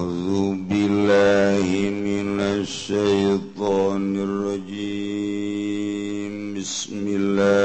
[0.00, 1.66] أعوذ بالله
[2.08, 6.34] من الشيطان الرجيم.
[6.58, 7.63] بسم الله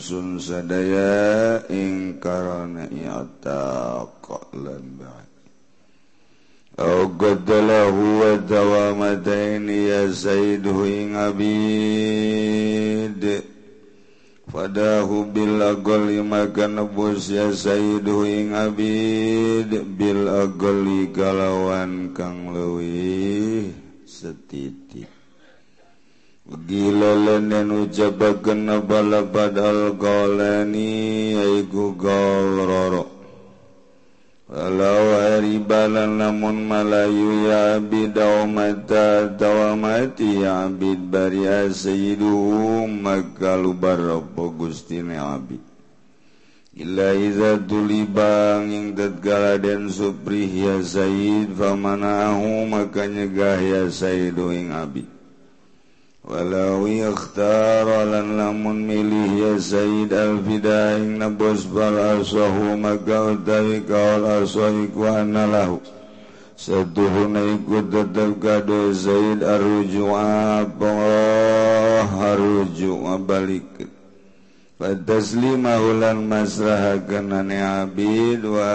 [0.00, 5.28] ingsun sadaya ingkarana yataqlan ba'd.
[6.80, 12.40] أو قتله والدوامتين يا زيده إن عبيد
[14.52, 23.72] فداه بالأقل ما كان بوس يا زيده إن عبيد بالأقل كلوان كان لويه
[24.08, 25.19] setitik.
[26.70, 33.10] Ilalanen ujabagan nabala badal golani aigu gol roro.
[34.46, 44.42] Walau aribalan namun malayu ya abid dawamata dawamati ya abid baria sayyiduhu maka lubar apa
[44.54, 45.58] gustine abid.
[46.78, 54.70] Ila iza tulibang ing dadgala den suprih ya sayyid famanahu maka nyegah ya sayyidu ing
[54.70, 55.18] abid.
[56.30, 65.82] walarlan lamun milih ya sayyid al-Fidaing na bos bal arsahu maka utawi kaol arsahiku lahu.
[65.82, 65.98] Nabosbalhu
[66.60, 70.68] satuhunaiku tetap kado Zaid arrujua
[72.04, 73.88] harujua balik.
[74.76, 78.68] Fataslima hulan masraha kanane abid wa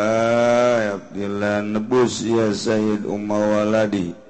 [0.97, 4.24] abdillah nebus ya Sayyid umma waladi.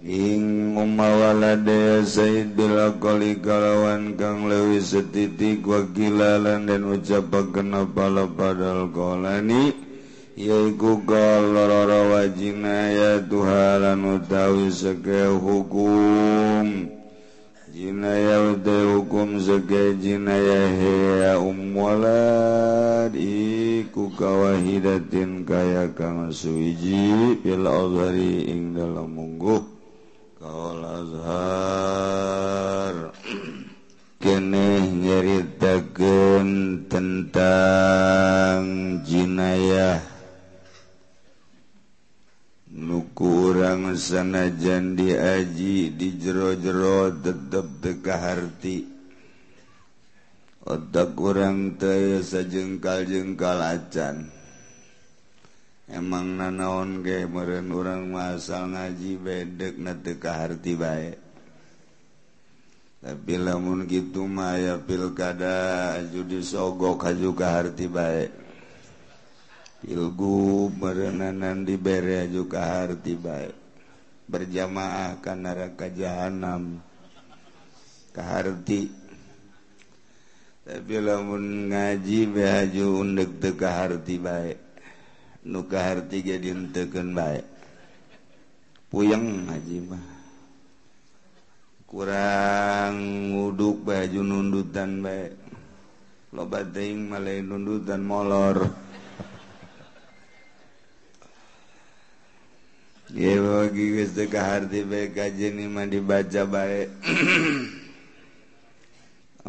[0.00, 9.76] ing mumawalade Said bilakoli kalawan kang lewi setitik wakilalan dan ucapan kenapa padal kolani
[10.40, 11.52] yaiku kol
[12.16, 16.96] wajina ya Tuhan utawi seke hukum.
[17.70, 27.68] Jina ya utai hukum seke jina ya heya umwalad iku kawahidatin kaya kang suiji bil
[27.68, 29.79] azhari ing dalam mungguh.
[30.40, 32.32] kaol azhar.
[34.20, 36.48] Keneh nyeritakeun
[36.88, 38.64] tentang
[39.04, 40.00] jinayah.
[42.72, 49.00] Nuku urang sanajan diaji di jero-jero tetep tekaharti
[50.60, 54.39] Otak urang teu sajengkal-jengkal acan.
[55.90, 61.10] emang nanaon ge meren orang masal ngaji bedek na teka harti bae.
[63.00, 68.28] Tapi lamun gitu mah ya pilkada judi sogok haju ka harti bae.
[69.80, 73.48] Pilgub merenanan dibere haju kaharti bae.
[74.28, 76.84] Berjamaah ka neraka jahanam
[78.12, 78.92] ka harti.
[80.60, 84.69] Tapi lamun ngaji be haju undek teka harti bae.
[85.44, 87.44] nukahar tiga dinteken baik
[88.92, 90.04] puyeng ngajimah
[91.90, 92.94] kurang
[93.34, 95.34] nguduk baju nundutan baik
[96.30, 98.70] loba ting malai nundutan molor.
[103.10, 106.94] Iya bagi geus teu kaharti bae kajeun mah dibaca baik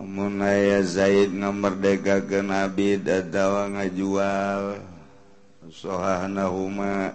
[0.02, 4.91] Amun aya Zaid ngamerdeka ke nabi atawa ngajual.
[5.70, 7.14] sohanahuma.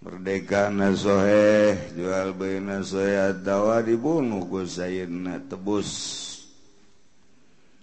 [0.00, 5.92] Merdeka nasohe jual beli nasoheh tawa dibunuh ku gusairna tebus.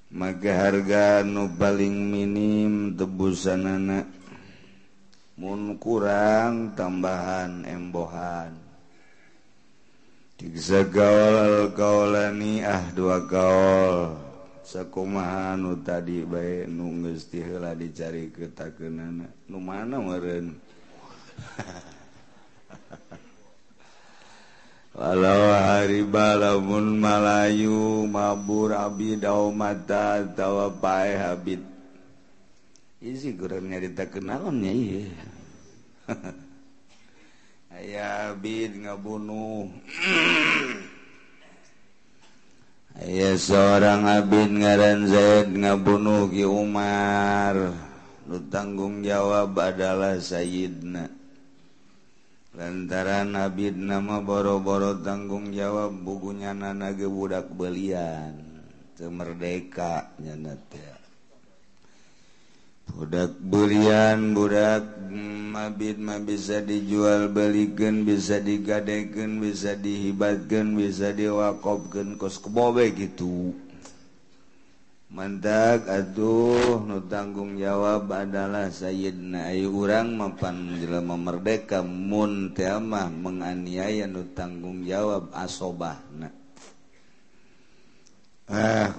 [0.09, 4.07] Maka harga nu paling minim tebusan anak
[5.38, 8.57] mun kurang tambahan embohan.
[10.41, 14.26] Tiksa gaol al gaolani ah dua gaol.
[14.68, 20.60] sekumahanu tadi baik nu gestila dicari ketakenana nu mana meren
[25.00, 31.64] walau hari balamun malayu mabur abi dau mata tawa pae habit.
[32.98, 35.06] Isi kurang nyarita kenalannya iya
[37.78, 39.69] ayah abid ngabunuh.
[42.97, 47.53] Iya seorang Abid ngaran Zaid ngabunuh Ki Umar.
[48.25, 51.05] Nu tanggung jawab adalah Sayyidna.
[52.57, 58.33] Lantaran Abid nama boro-boro tanggung jawab bukunya nana budak belian.
[58.97, 60.96] Temerdeka nyana teh.
[62.97, 64.81] budak belian budak
[65.53, 73.53] mabit mah bisa dijual belikan bisa digadeken bisa dihibatkan bisa diwakopkan kos kebobe gitu.
[75.13, 81.85] Mantak aduh nu tanggung jawab adalah Sayyidna ayu urang mapan jelema merdeka.
[81.85, 86.33] Mun teh mah menganiaya nu tanggung jawab asobahna.
[88.47, 88.95] ah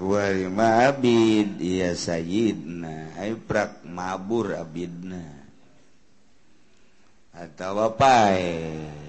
[0.49, 3.17] maid iya Sayyidna.
[3.45, 5.25] Prak mabur Abidna.
[7.33, 9.09] Atau apa eh?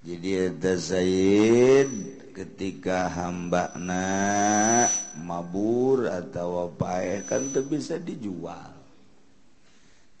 [0.00, 1.92] jadi ada Said
[2.32, 4.88] ketika hambana
[5.20, 8.80] mabur atau apa eh, kan tuh bisa dijual.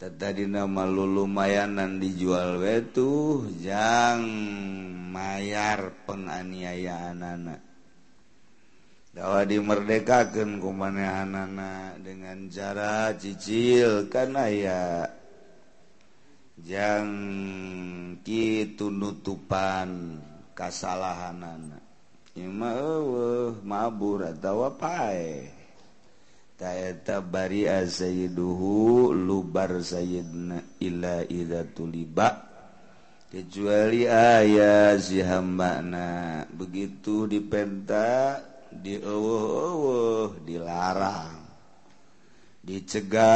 [0.00, 4.24] Tadi nama lu lumayanan dijual wetu yang
[5.12, 7.69] mayar penganiayaan anak.
[9.10, 14.82] dawa dimerdekakan kumanehanana dengan cara cicil karena ya
[16.62, 17.08] yang
[18.22, 20.20] gitu nutupan
[20.54, 21.82] kesalahan anak
[23.66, 25.40] mabur atau pae eh?
[26.60, 32.28] taeta bari sayyiduhu lubar sayyidna ila idza tuliba
[33.32, 36.06] kecuali ayah si hamba na
[36.52, 38.38] begitu dipenta
[38.74, 41.38] diuh dilarang.
[42.60, 43.32] Dicegah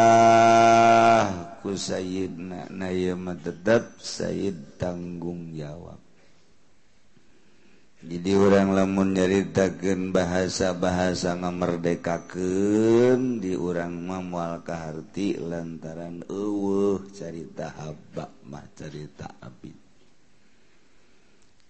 [1.65, 6.05] ku Sayyidna Naima tetap Sayyid tanggung jawab.
[8.05, 18.69] Jadi orang lamun nyaritakan bahasa-bahasa ngamerdekakan di orang mamual kaharti lantaran eueuh carita haba mah
[18.77, 19.84] carita abid.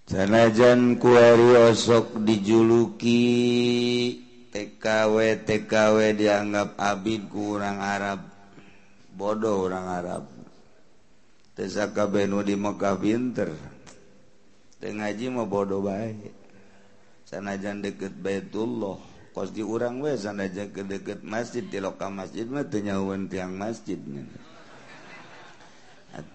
[0.04, 3.22] sanajan kuari osok dijuluki
[4.54, 8.22] TKW TKW dianggap Abid kurang Arab.
[9.14, 10.24] Bodoh orang Arab.
[11.54, 13.50] Tesaka Benu di Mekah pinter.
[14.84, 16.44] Ngaji mau bodoh baik
[17.24, 19.00] sanajan deket Baitullah
[19.34, 24.22] kos di urang we sanajan ke deket masjid di lokal masjid mah tenyawan tiang masjidnya.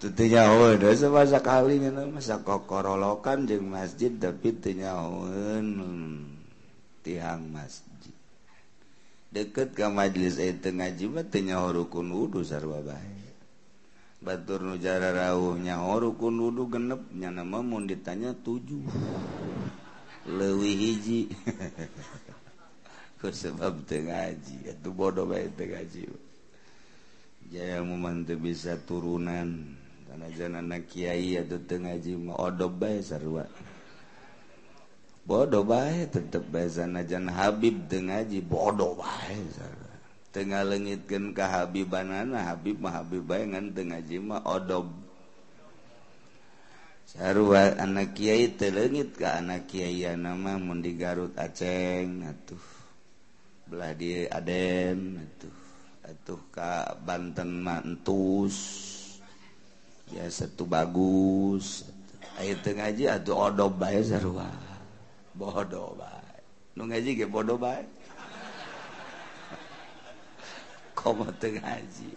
[0.00, 1.80] tunyaun masa kali
[2.12, 6.20] masa kokorolokan jeng masjid tapi tunyaun hmm,
[7.00, 8.12] tiang masjid.
[9.30, 13.20] Deket ke majelis itu eh, ngaji mah tunyaho rukun wudu sarwa baik
[14.20, 18.84] batur nujara rawuh nyaho rukun wudu genep nyana mah mun ditanya tujuh.
[20.28, 21.20] Lewi hiji.
[23.20, 26.08] Ku sebab tengaji itu bodoh baik tengaji
[27.50, 29.76] jaya memantu bisa turunan.
[30.10, 32.66] Tanahjana Kyai atau ngaji maudo
[35.22, 39.54] bodoh baik tetap baikjan Habib ngaji bodoh baik
[40.34, 44.90] tengah legitkan ke Habib banana Habib Habib bayangan ngaji maudo
[47.06, 52.66] sarwa anak Kyai telengit ke anak Kyai nama mundi Garut Aceh atuh.
[53.70, 55.59] Belah di Aden atuh.
[56.10, 58.58] atuh ka Banten mantus.
[60.10, 61.86] Biasa tuh bagus.
[62.42, 64.50] Ayo teu ngaji atuh odob bae sarua.
[65.38, 66.42] Bodoh bae.
[66.74, 67.80] Nu ngaji ge bodoh bae?
[70.98, 72.10] Komo teu ngaji?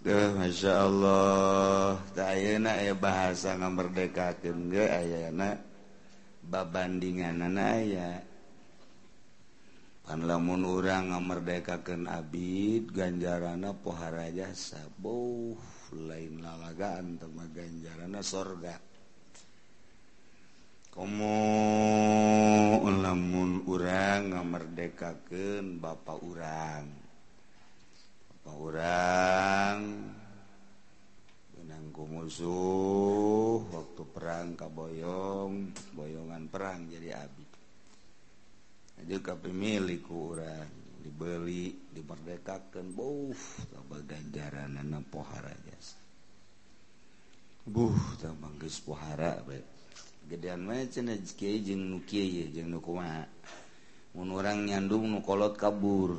[0.00, 1.96] Duh, Masya Allah.
[2.16, 5.60] Tayana ya bahasa ngamerdekakan ayana
[6.40, 8.29] babandingan ayah
[10.10, 15.54] kan lamun orang ngamerdekakeun abid ganjarana pohara jasa boh
[15.94, 18.74] lain lalagaan tema ganjarana sorga.
[20.90, 21.38] Komo
[22.90, 26.90] lamun urang ngamerdekakeun bapak urang.
[28.34, 29.78] Bapak urang
[31.54, 37.49] benang kumusuh waktu perang kaboyong boyongan perang jadi abid.
[39.08, 40.68] juga pemilik kurang
[41.00, 43.64] dibeli dimerdekakan bof
[44.04, 45.96] ganjaran jaranana pohara jasa
[47.68, 49.62] buh tambang geus pohara bae
[50.28, 52.80] gedean mah cenah kieu jeung nu kieu jeung nu
[54.66, 56.18] nyandung nukolot kabur.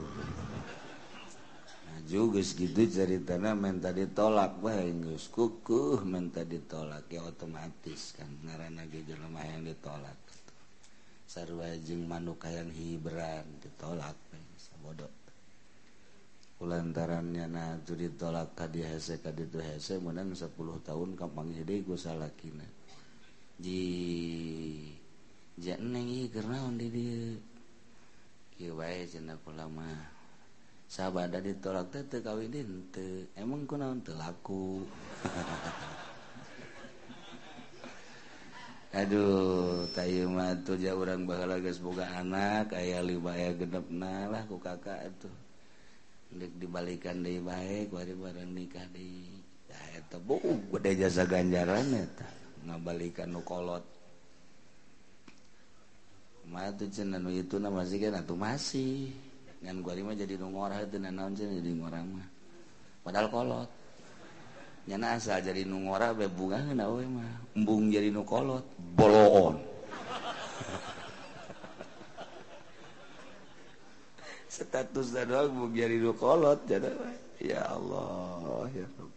[2.01, 9.05] Juga gitu ceritanya menta ditolak bae geus kukuh minta ditolak ya otomatis kan ngaranna ge
[9.07, 10.17] jelema yang ditolak.
[11.31, 14.19] sarwajeng manuk hayang hiberan ditolak
[14.83, 15.07] bodoh.
[16.61, 20.51] Lantarannya na ditolak ka kadi hese kadi tu hese menang 10
[20.83, 22.67] tahun kampang hide gue salah kina
[23.61, 23.81] di
[25.57, 27.37] jangan nengi karena on di dia
[28.57, 29.05] kieu wae
[30.91, 34.83] sabada ditolak teh teu kawin teu emang kunaon teu laku?
[38.91, 45.31] Aduh tayumatul ja orang bahalagas boga anak aya libaya genep nalah ku kakak tuh
[46.35, 49.27] Lek dibalikan dari baik wari bareng nikah di
[49.71, 52.27] eta bohong gede jasa ganjaran eta
[52.67, 53.83] ngabalikan nu kolot.
[56.47, 59.11] Mah tuh itu nama masih kan atuh masih.
[59.63, 62.27] Ngan gua mah jadi nu ngorah teu naon cenah jadi ngorah mah.
[63.03, 63.69] Padahal kolot.
[64.89, 67.31] nyana asal jadi nu ngora bae bunga na we mah.
[67.53, 68.65] Embung jadi nu kolot
[68.97, 69.61] boloon.
[74.51, 76.89] Status da doang embung jadi nu kolot jadi
[77.41, 79.11] ya Allah ya Rabb.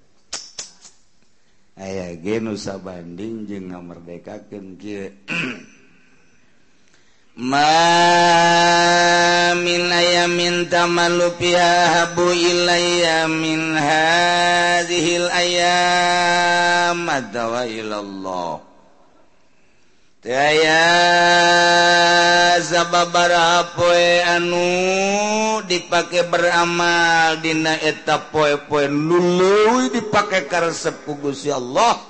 [1.75, 5.11] Aya ge nu sabanding jeung ngamerdekakeun kieu.
[7.51, 7.67] Ma
[10.29, 18.61] minta tamalupiah habu ilayya min hadhil ayam adawa ilallah.
[20.25, 20.89] Tiaya
[22.65, 24.65] sababara poe anu
[25.69, 32.01] dipake beramal dina eta poe-poe luluy dipake karesep ku Gusti Allah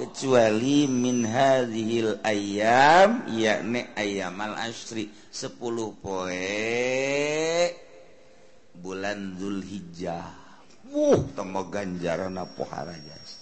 [0.00, 5.12] kecuali min hadhil ayam yakni ayamal asri.
[5.38, 6.34] sepuluh poe
[8.74, 10.26] bulan Zulhijjah
[10.90, 13.38] wuh temo ganjaran pohara jas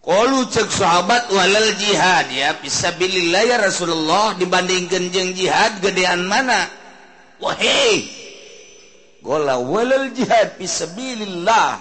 [0.00, 6.72] Kalau cek sahabat walal jihad ya Bismillah ya Rasulullah dibandingkan jeng jihad gedean mana?
[7.36, 8.06] Wahai
[9.20, 11.76] gola walal jihad Bismillah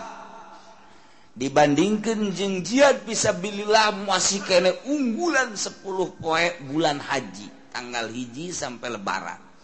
[1.31, 5.85] dibandingkan jeng jihad Bismillah masih kena unggulan 10
[6.19, 7.54] poe bulan haji.
[7.75, 9.59] tanggal hiji sampai lebaran.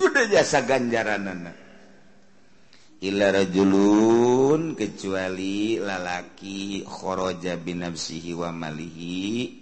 [0.00, 1.52] Udah jasa ganjaran
[3.02, 9.58] Ilarajulun kecuali lalaki khoroja binafsihi wa malihi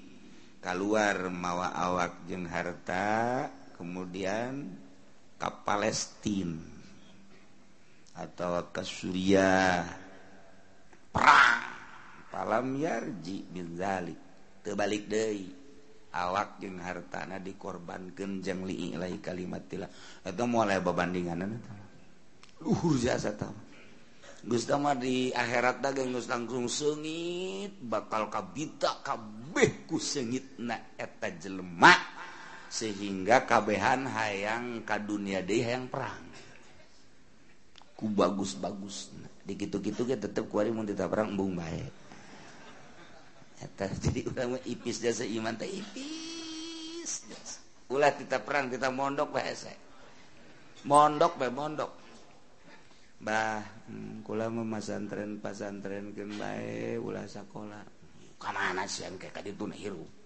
[0.61, 3.49] keluar mawa awak jeng harta
[3.81, 4.77] kemudian
[5.41, 6.61] ke Palestine
[8.13, 9.89] atau ke Suriah.
[11.09, 11.65] Perang.
[12.29, 14.21] Palam yarji bin zalik
[14.61, 15.60] terbalik deui.
[16.11, 19.87] awak jeung hartana dikorbankan jeng liilai kalimat tila.
[20.27, 21.47] Itu mulai babandingan
[22.61, 23.71] luhur jasa tama
[24.41, 31.93] Gustama di akhirat dagang Gus langsung sengit bakal kabita kabeh ku sengit na eta jelema.
[32.73, 36.25] Sehingga kabehan hayang ka dunia deui hayang perang.
[37.93, 39.29] Ku bagus-bagusna.
[39.45, 42.00] Dikitu-kitu ge tetep kuari mun tita perang embung bae.
[43.77, 47.29] jadi ulama ipis jasa iman teh ipis.
[47.91, 49.73] Ulah kita perang kita mondok bahasa
[50.89, 51.93] mondok bae mondok.
[53.21, 57.85] Bah hmm, kula memasantren pasantren gen bae ulah sakola.
[58.41, 60.21] Kamana siang kayak kadi tuna hiru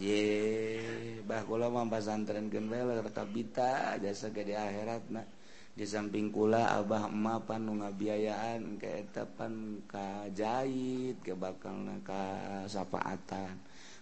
[0.00, 5.26] ye bah kula mah pasantren gen bae lah kabita jasa ke di akhirat nak
[5.72, 12.36] di samping kula Abah Empan nu ngabiayaan keetapan kajahit ke bakal ka
[12.68, 13.56] sapaatan.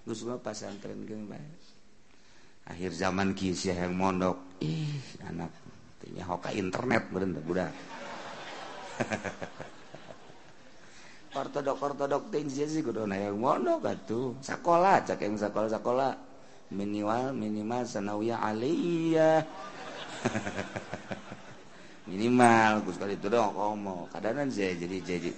[0.09, 1.31] lu semua pasantren geng
[2.71, 4.39] akhir zaman kisah yang mondok.
[4.63, 5.51] Ih anak
[5.99, 7.75] tinya hoka internet berendah budak.
[11.31, 14.35] Ortodok ortodok ting sih kudu yang mondok atuh.
[14.43, 16.11] Sekolah cak yang sekolah sekolah
[16.75, 19.47] minimal minimal sanawiyah aliyah.
[22.11, 25.31] minimal gus kali itu dong ngomong oh, keadaan saya jadi jadi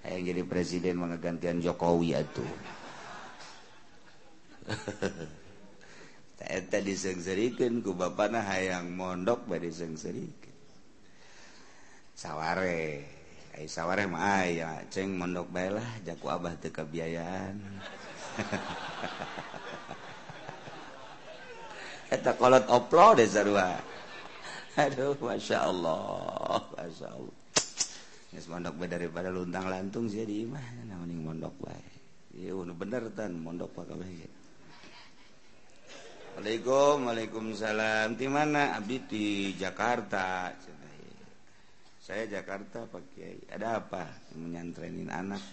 [0.00, 2.52] yang jadi presiden mengantian Jokowi atuh.
[6.40, 10.56] Eta disengserikan ku bapana hayang mondok bari sengserikan.
[12.16, 13.04] Saware.
[13.50, 17.60] Ay saware mah ya ceng mondok baiklah jaku abah teu kabiayaan.
[22.16, 23.76] Eta kolot oplo deh sarua.
[24.80, 27.36] Aduh Masya Allah Allah.
[28.48, 32.00] Mondok daripada luntang lantung jadi imahning mondok baik
[32.80, 33.92] bener mondok Pak
[36.30, 38.16] Assalamualaikum Waalaikumsalam.
[38.16, 38.80] Di mana?
[38.80, 40.48] Abi di Jakarta
[42.00, 44.08] saya Jakarta pakai ada apa?
[44.32, 45.44] Menyantrenin anak.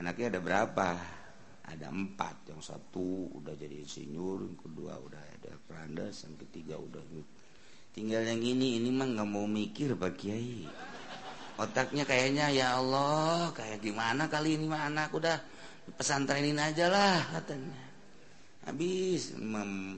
[0.00, 0.90] Anaknya ada berapa?
[1.68, 2.48] Ada empat.
[2.48, 7.04] Yang satu udah jadi insinyur yang kedua udah ada perandas yang ketiga udah
[7.90, 10.66] tinggal yang ini ini mah nggak mau mikir Pak Kiai.
[11.60, 15.36] Otaknya kayaknya ya Allah kayak gimana kali ini mah anak udah
[15.98, 17.82] pesantrenin aja lah katanya.
[18.64, 19.36] Habis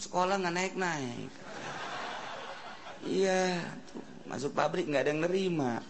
[0.03, 1.31] sekolah nggak naik naik
[3.03, 3.59] iya
[3.91, 5.83] tuh, masuk pabrik nggak ada yang nerima.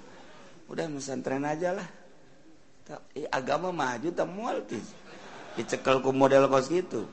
[0.68, 1.88] Udah pesantren aja lah.
[3.32, 4.64] Agama maju tak mual
[5.56, 7.04] dicekel ku model kos gitu.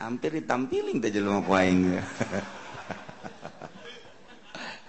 [0.00, 1.80] Hampir ditampilin teh jelema poaing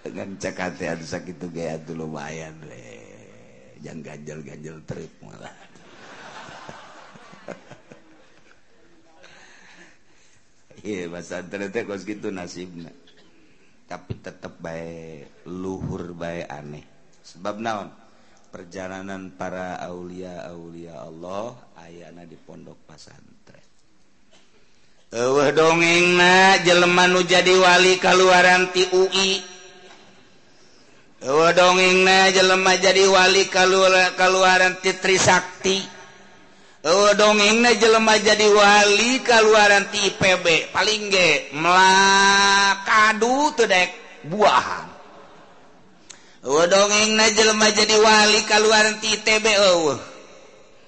[0.01, 3.01] dengan cek hati-hati sakit gaya tuh lumayan deh
[3.85, 5.51] jangan ganjel-ganjel trip malah
[10.85, 12.91] iya bahasa ternyata kos gitu nasibnya
[13.91, 16.87] tapi tetap baik luhur baik aneh.
[17.27, 17.91] Sebab naon?
[18.47, 23.63] Perjalanan para aulia aulia Allah ayana di pondok pasantren
[25.07, 29.39] Ewe dongeng na jelema nu jadi wali kaluaran ti UI
[31.21, 32.01] dongeng
[32.33, 33.45] jelemah jadi wali
[34.17, 35.77] keluaran titri Sakti
[37.13, 43.93] dongeng jelemah jadi wali keluaran ti IPB paling ge melakadu tedek
[44.25, 44.89] buahan.
[46.41, 49.13] Dongeng jelemah jadi wali keluaran ti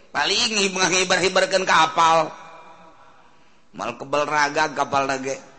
[0.09, 2.33] paling hibar-hibarkan kapal.
[3.73, 5.52] Mal kebel raga kapal lagi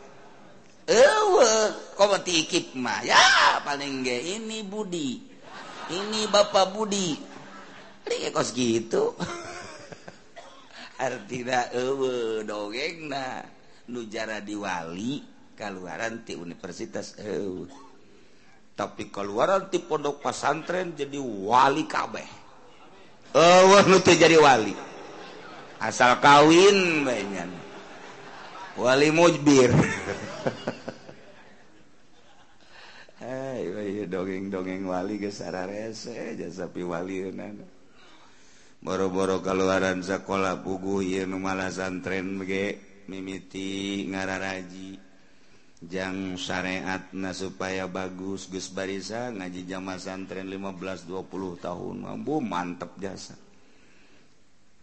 [1.97, 3.25] komikimah ya
[3.65, 5.21] paling gak ini Budi.
[5.89, 7.17] Ini Bapak Budi.
[8.33, 9.17] Kos gitu.
[11.05, 13.41] Artinya ewe dogeng nah.
[13.85, 15.21] Nujara diwali
[15.53, 17.69] keluaran di universitas ewe.
[18.73, 22.29] Tapi keluaran di pondok pesantren jadi wali kabeh.
[23.37, 24.73] Ewe nutu jadi wali.
[25.85, 27.49] Asal kawin banyak
[28.81, 29.69] wali mujbir.
[34.15, 37.25] dongeng-dongeng wali gesara rese jasapi wali
[38.85, 45.01] boro-boro keluaran sekolah pugu nu malasan tren bege mimiti ngararaji.
[45.85, 52.97] Jangan syariat nah supaya bagus Gus barisa ngaji jamaah santren 15 20 tahun mampu mantap
[52.97, 53.44] jasa.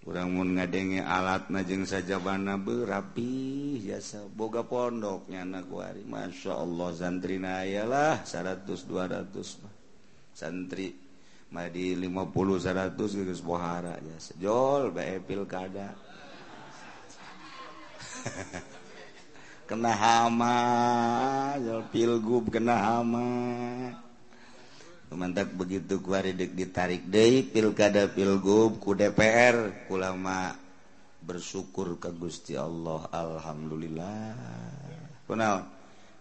[0.02, 4.26] kurangmun ngadenge alat najeng saja bana berapi jasa.
[4.26, 6.02] Boga pondoknya anak wari.
[6.02, 10.90] Masya Allah santri ayalah 100 200 santri
[11.52, 14.32] Madi 50 100 geus bohara jasa.
[14.40, 15.92] Jol bae pilkada.
[19.72, 20.56] Kena hama
[21.60, 23.24] jol pilgub kena hama.
[25.12, 30.56] mantap begitu kuaridek ditarik Day pilkada pilgub ku DPR ulama
[31.20, 34.32] bersyukur ke Gusti Allah Alhamdulillah.
[35.28, 35.68] Kenal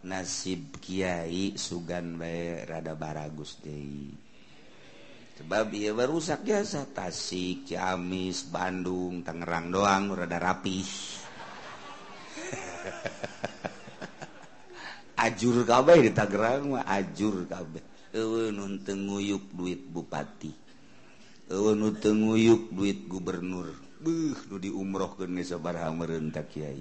[0.03, 4.11] nasib Kyai Sugan baik rada bara Gusti
[5.41, 10.85] sebab ia berusak jasa Tasik Ciamis Bandung Tangerang doang rada rapi.
[15.25, 17.90] Ajur kabeh di Tangerang mah ajur kabeh.
[18.15, 20.53] ewenun tengguyup duit bupati.
[21.51, 23.75] Ewen tengguyup duit gubernur.
[24.01, 26.81] Buh nu di umroh ke sabar meren tak kiai.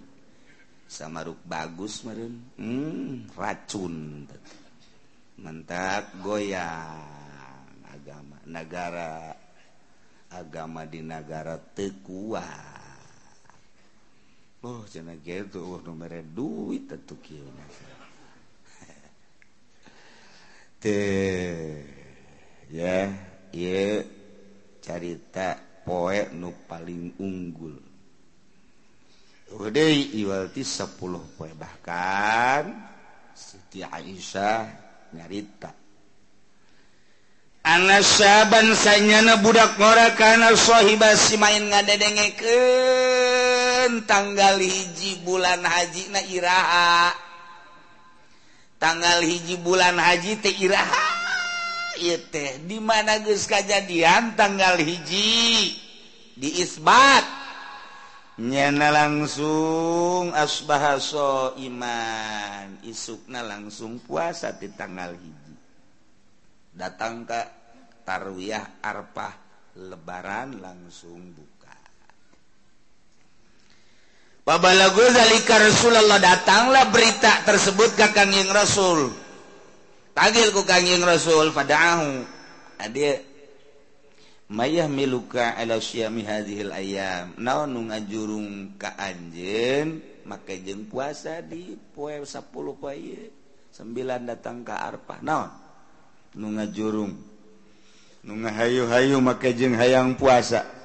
[0.89, 4.25] Samaruk bagus meren hmm, racun
[5.39, 6.99] mentak goyang
[7.87, 9.31] agama negara
[10.27, 12.79] agama di negara tekuat
[14.59, 15.79] Oh cina gitu, oh,
[16.35, 17.63] duit tentu kira.
[22.71, 23.11] ya
[23.51, 23.99] yeah,
[24.79, 27.75] carita poek nu paling unggul.
[29.49, 30.93] Uwalti 10
[31.35, 31.49] poe.
[31.57, 32.63] Bahkan
[33.35, 34.67] Siti Aisyah
[35.15, 35.71] nyarita.
[37.59, 46.21] Anak saban sanyana budak ngora kana sahiba si main ngadedengekeun tanggal hiji bulan haji na
[46.23, 47.11] iraha.
[48.79, 51.19] tanggal hiji bulan Haji Teiraha
[52.31, 52.63] teh.
[52.63, 55.75] Di mana guys kejadian tanggal hiji?
[56.39, 57.27] Di isbat.
[58.39, 65.55] Nyana langsung asbahaso iman isukna langsung puasa di tanggal hiji.
[66.71, 67.41] Datang ke
[68.07, 69.35] tarwiyah arpah
[69.75, 71.58] lebaran langsung buka.
[74.49, 79.13] babazalika Rasulullah datanglah berita tersebut ke Kangjeng Rasul.
[80.17, 82.25] Tagil ku Kangjeng Rasul fadahu
[82.81, 83.21] adia
[84.49, 90.01] mayah miluka ala syami hadhil ayam naon nu ngajurung ka anjeun?
[90.25, 92.97] Make jeung puasa di poe 10 poe
[93.69, 93.77] 9
[94.25, 95.53] datang ka arpa naon?
[96.33, 97.13] Nu ngajurung.
[98.25, 100.78] Nu ngahayu-hayu make jeung hayang puasa.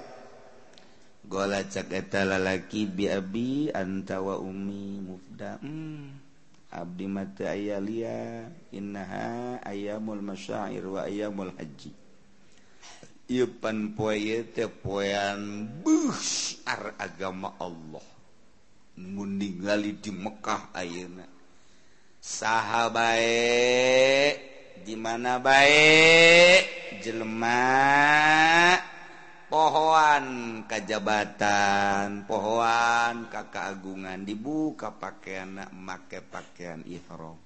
[1.29, 5.59] gola caketa lalaki biabi antawa umi mufda.
[5.61, 6.25] Hmm.
[6.75, 11.95] abdi mata aya lia innaha ayamul masyair wa ayamul haji.
[13.31, 15.71] Ieu pan poe teh poean
[16.99, 18.05] agama Allah.
[18.99, 21.27] Meninggali di Mekah ayeuna.
[22.21, 23.09] Sahabat
[24.85, 26.63] di mana bae?
[27.03, 28.94] Jelema.
[29.55, 30.27] pohoan
[30.67, 37.39] kajabatan pohoan kakagungan dibuka pakaian make pakaian ihram.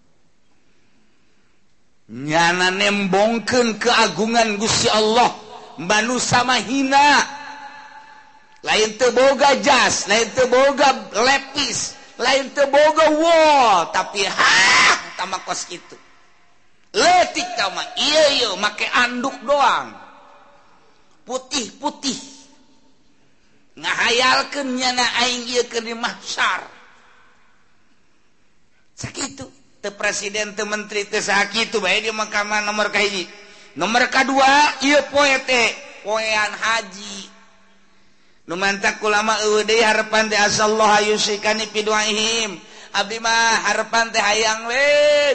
[2.08, 5.36] Nyana nembongken keagungan Gusti Allah.
[5.84, 7.28] Manu sama hina.
[8.64, 15.94] Lain teboga jas lain teboga lepis lain teboga wall tapi ha tamak kos itu
[16.90, 20.07] letik sama iya iya make anduk doang.
[21.28, 22.16] putih-putih.
[23.78, 26.64] Ngahayalkan nyana aing ieu keur di mahsyar.
[28.98, 29.46] Sakitu
[29.78, 33.30] teu presiden teu menteri teu sakitu bae di mahkamah nomor kahiji
[33.78, 37.30] nomor kedua iya poete poean haji.
[38.48, 42.56] Numantak ulama eude harapan teh asallahu yusikani piduahim
[42.96, 44.88] abdi mah harapan teh hayang we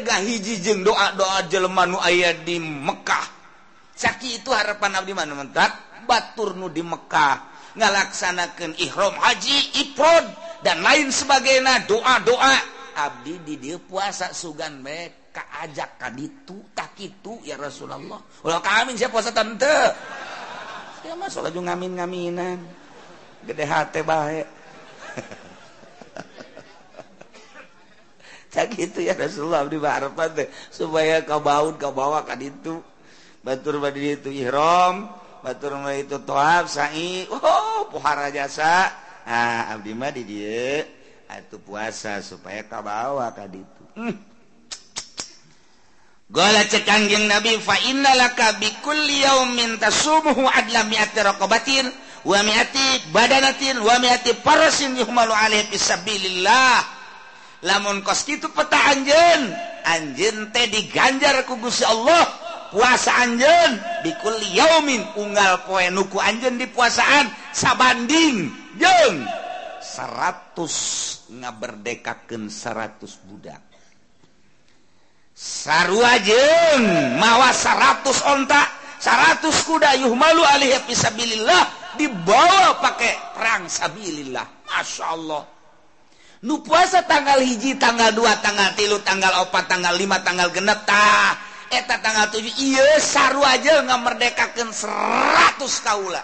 [0.04, 3.33] gah hiji jeung doa-doa jelema nu aya di Mekah.
[3.94, 10.26] Saki itu harapan Abdi mana mentak batur nu di Mekah ngalaksanakan ihram haji iprod
[10.66, 12.74] dan lain sebagainya doa-doa.
[12.94, 18.22] Abdi di dia puasa sugan me kaajak kaditu tak itu ya Rasulullah.
[18.46, 19.78] Ulah kami siapa puasa tante
[21.04, 22.60] ya mas laju ngamin ngaminan
[23.44, 24.48] gede hati baik
[28.48, 32.80] tak gitu ya Rasulullah Abdi harapan teh supaya kau baun kau bawa kaditu
[33.44, 35.12] batur badi itu ihram
[35.44, 37.28] batur mah itu toab sai.
[37.30, 38.90] Oh pohara jasa.
[39.24, 40.84] Ah abdi mah di dia
[41.34, 44.16] atuh ah, puasa supaya kabawa ka itu hmm.
[46.34, 51.86] Gola cek kangjeng Nabi fa innalaka bi kulli yaumin tasumuhu adla mi'ati raqabatin
[52.26, 56.82] wa mi'ati badanatin wa mi'ati parasin yuhmalu alaihi fisabilillah
[57.70, 59.54] lamun kos kitu peta anjeun
[59.86, 62.43] anjeun teh diganjar ku Gusti Allah.
[62.74, 68.50] puasa Anjen dikul yaumin unggal poe nuku Anjen di puasaan sabanding
[68.82, 69.30] jeng
[69.84, 73.62] 100 ngaberdekakeun 100 budak.
[75.38, 76.82] Sarua jeng
[77.22, 84.66] mawa 100 ontak 100 kuda yuhmalu alaihi fisabilillah dibawa pakai perang sabilillah.
[84.66, 85.44] Masya Allah.
[86.44, 90.84] Nu puasa tanggal hiji tanggal 2 tanggal tilu tanggal opat tanggal 5 tanggal genep
[91.80, 96.24] eta tanggal 7 iya saru aja nggak merdekakan 100 kaula.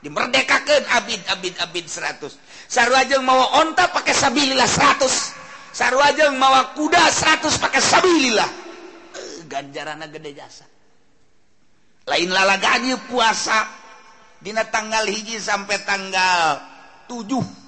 [0.00, 2.32] Dimerdekakan abid abid abid 100
[2.70, 8.50] saru aja mawa onta pakai sabilillah 100 saru aja mawa kuda 100 pakai sabilillah.
[9.14, 10.64] E, gede jasa.
[12.08, 13.60] Lain lalaga aja puasa.
[14.40, 16.64] Dina tanggal hiji sampai tanggal
[17.12, 17.59] 7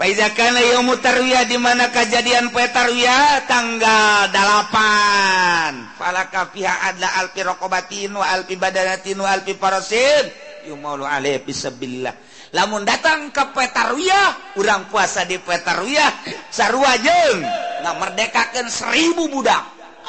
[0.00, 8.24] Paizakana yaum tarwiyah di mana kejadian petarwiyah tanggal 8 falaka fiha adla alfi raqabatin wa
[8.24, 10.24] alfi badanatin wa alfi parasin.
[10.64, 12.16] yumalu alaihi bisabillah
[12.56, 17.44] lamun datang ke petarwiyah urang puasa di petarwiyah sarua jeung.
[17.84, 19.64] Ngamerdekakeun 1000 budak.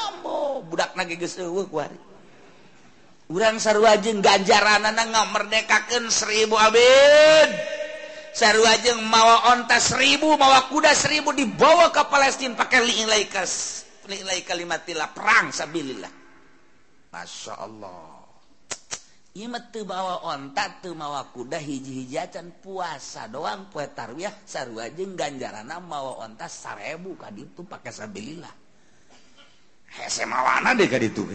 [0.08, 2.00] Ambo budak nage geus eueuh kuari
[3.28, 7.81] urang sarua jeung ganjaranana ngamerdekakeun 1000 abid.
[8.32, 15.52] sarwajeng mawa onta seribu mawa kuda seribu dibawa ke Palestina pakai liilaikas nilai kalimatlah perang
[15.52, 16.12] sabilillah.
[17.12, 18.24] Masya Allah.
[19.32, 26.20] Imet tuh bawa onta tuh mawa kuda hiji-hijacan puasa doang kue tarwiyah sarwajeng ganjarana mawa
[26.28, 28.52] onta sarebu kaditu pakai sabilillah.
[29.92, 31.28] Hese mawana deh kaditu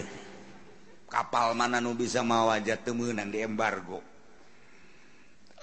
[1.09, 4.15] kapal mana nu bisa mawa aja temenan di embargo.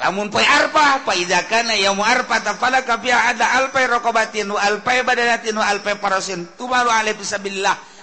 [0.04, 5.96] namun poe arpa faiza kana yaumu arfa ada alfa raqabatin wa alfa badanatin wa alfa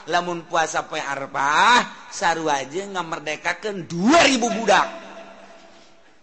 [0.08, 4.88] lamun puasa poe arpa sarwajeng ngamerdekakan 2000 budak.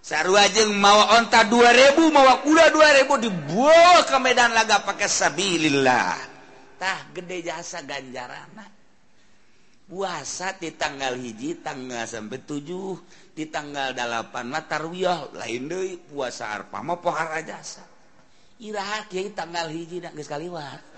[0.01, 6.17] Sarwajeng mawa onta 2000 mawa kuda 2000 dibawa ke medan laga pakai sabilillah.
[6.81, 8.49] Tah gede jasa ganjaran
[9.87, 16.81] puasa di tanggal hiji tanggal sampai 7 di tanggal 8 latarwiyah lain deui puasa arpa
[16.81, 17.85] mah pohara jasa
[18.57, 20.81] iraha kiai tanggal hiji da geus kaliwat.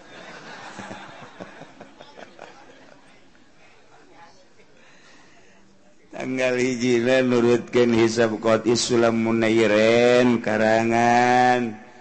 [6.16, 11.92] Tanggal hiji nurutkeun hisab qati isulam munairen karangan.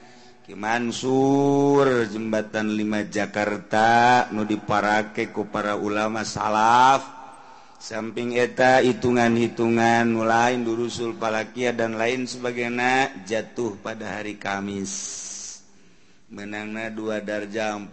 [0.48, 7.18] Mansur jembatan 5 Jakarta nu diparake ku para ulama salaf.
[7.79, 14.93] samping eta hitungan-hitungan mulai durusul palakia dan lain sebagainya jatuh pada hari Kamis.
[16.29, 17.88] Menangna dua darjah 45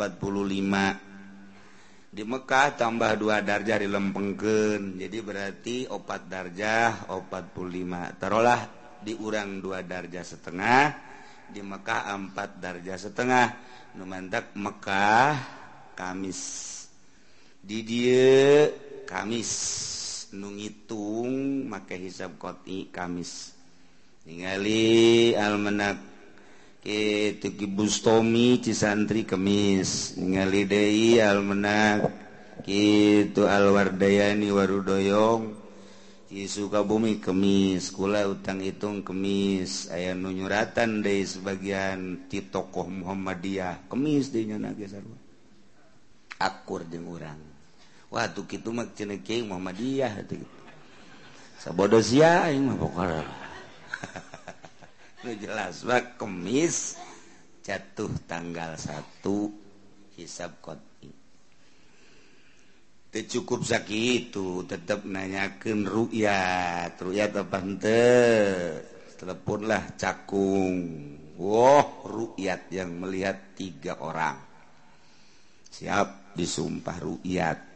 [2.12, 8.60] di Mekkah tambah dua darjah di Lempengken jadi berarti opat darjah 45 taruhlah
[9.04, 11.06] diurang dua darjah setengah
[11.50, 13.48] di Mekkah empat darjah setengah.
[13.96, 15.38] Numantak Mekkah
[15.96, 16.42] Kamis.
[17.66, 18.70] Di dia
[19.08, 19.54] Kamis.
[20.36, 23.56] Nungitung make hisab koti Kamis.
[24.26, 26.16] Ningali almanak
[26.86, 32.14] itu Tuki Bustomi Cisantri kemis ningali dei almanak
[32.62, 35.66] kitu Alwardayani Warudoyong
[36.30, 43.90] Ci Sukabumi Kemis kula utang hitung Kemis aya nunyuratan dari sebagian ti tokoh Muhammadiyah.
[43.90, 44.86] Kemis dinya nage
[46.38, 47.55] akur jeung urang.
[48.16, 50.40] Wah tuh gitu mah cenah mama Muhammadiyah gitu.
[51.60, 53.28] Sabodo sia aing mah pokoknya,
[55.28, 56.96] Nu jelas mah kemis
[57.60, 59.20] jatuh tanggal 1
[60.16, 61.12] hisab qot'i.
[63.12, 68.80] Teu cukup sakitu tetep nanyakeun ru'yat, ru'yat apa henteu?
[69.20, 70.76] Teleponlah cakung.
[71.36, 74.40] Wah, wow, ru'yat yang melihat tiga orang.
[75.68, 77.75] Siap disumpah ru'yat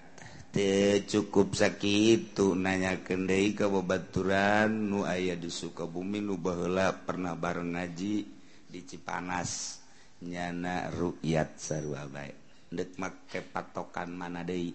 [1.06, 8.16] cukup sakit nanya kendai kebebaturan nu aya di Sukabumi nubala pernah bareng ngaji
[8.70, 9.78] di Cipanas.
[10.20, 12.94] Nyana rukyat sarwa baik dek
[13.50, 14.68] patokan mana De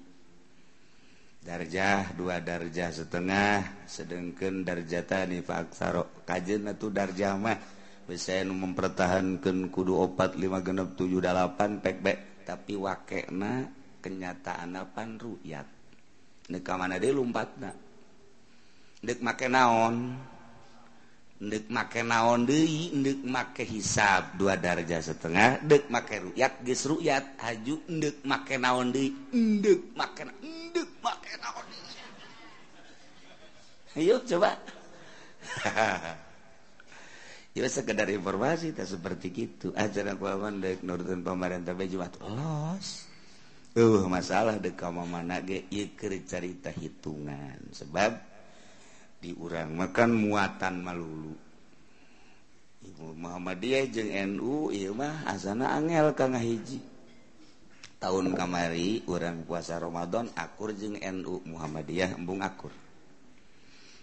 [1.45, 7.37] darjah dua darjah setengah sedengken darjata nih Faksaro kajen itu darjah
[8.09, 12.01] bisa mempertahankan kudu opat lima genep tujuh delapan pek
[12.49, 13.69] tapi wakena
[14.05, 15.01] kenyataan apa?
[15.09, 15.65] Ruyat.
[16.45, 17.77] Dek mana deh lompat nak?
[19.01, 20.21] Dek make naon?
[21.41, 25.65] Dek make naon deh dek make hisab dua darjah setengah?
[25.65, 27.41] Dek make ruyat ges ruyat.
[27.41, 29.09] Haju dek make naon deh
[29.65, 30.25] dek make
[34.29, 34.53] coba.
[37.55, 39.71] Sekedar informasi tak seperti gitu.
[39.79, 40.19] Acara
[41.23, 41.73] pemerintah
[43.75, 47.59] tuh masalah deka mana cerita hitungan.
[47.75, 48.11] Sebab
[49.19, 51.35] diurang makan muatan malulu.
[52.85, 56.85] Ibu Muhammadiyah jeng NU ieu mah asana angel kang hiji
[57.97, 62.71] tahun kamari orang puasa Ramadan akur jeng NU Muhammadiyah embung akur.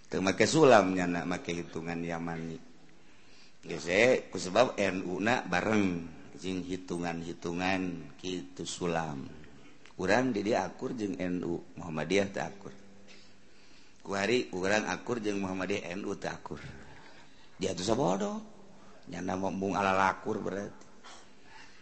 [0.10, 2.58] Teu make sulam nyana make hitungan Yamani
[3.62, 3.86] geus
[4.34, 6.10] ku sebab NU nak bareng
[6.42, 9.41] jeng hitungan-hitungan kitu sulam.
[10.02, 12.74] urang di dia akur jeung NU Muhammadiyah tak akur.
[14.02, 16.58] Kuhari urang akur jeung Muhammadiyah NU tak akur.
[17.62, 18.42] Dia tuh sabodo.
[19.14, 20.90] Nyana mung ala lakur berarti.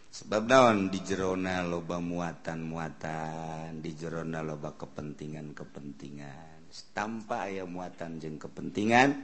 [0.09, 6.67] Sebab daun di jerona loba muatan-muatan di jerona loba kepentingan-kepentingan.
[6.91, 9.15] Tanpa ayah muatan jeng kepentingan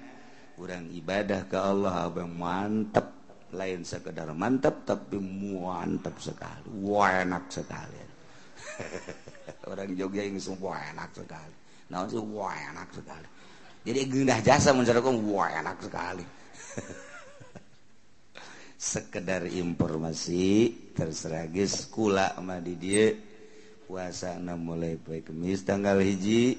[0.56, 3.12] kurang ibadah ke Allah abang mantep.
[3.52, 6.70] Lain sekedar mantep tapi mantep sekali.
[6.86, 8.05] Enak sekali.
[9.70, 11.56] orang Jogja yang sumpah enak sekali.
[11.92, 12.22] Nah sih?
[12.22, 13.28] Wah enak sekali.
[13.86, 16.26] Jadi gendah jasa mencari wah enak sekali.
[18.76, 23.14] Sekedar informasi terseragis kula madi dia.
[23.86, 26.58] Puasa mulai baik kemis tanggal hiji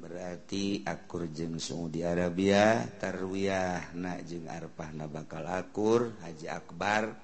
[0.00, 7.16] berarti akur jeng Saudi Arabia tarwiyah nak jeng arpah na bakal akur haji akbar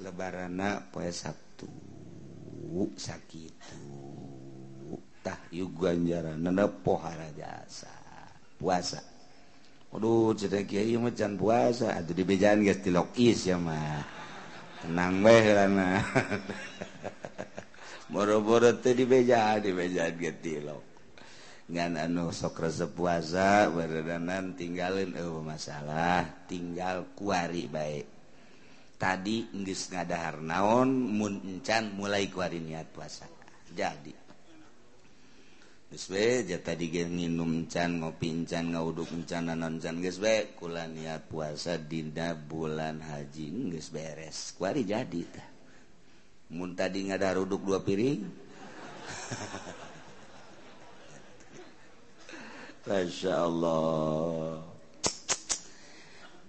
[0.00, 1.47] lebarana poe Sabtu
[2.98, 3.54] sakit
[5.22, 6.40] tah tak ganjaran
[6.80, 7.92] pohara jasa
[8.58, 9.00] puasa.
[9.88, 11.96] Waduh cerita kiai mah can puasa.
[11.96, 14.04] Atau di bejan guys tilokis ya mah.
[14.84, 15.88] Tenang weh karena
[18.12, 20.86] boro-boro teh di beja di beja getilok
[21.68, 26.24] ngan anu sok resep puasa berdanan tinggalin eh masalah.
[26.48, 28.17] Tinggal kuari baik
[28.98, 33.24] tadi nggis ngadahar naon muncan mulai kuari niat puasa
[33.72, 34.28] jadi
[35.88, 41.80] Geswe tadi ge nginum can ngopi encan ngauduk encan nanon can geswe kula niat puasa
[41.80, 45.48] dinda bulan haji geus beres kuari jadi tah.
[46.52, 48.20] Mun tadi ngadahar uduk dua piring.
[52.84, 54.67] Masya Allah.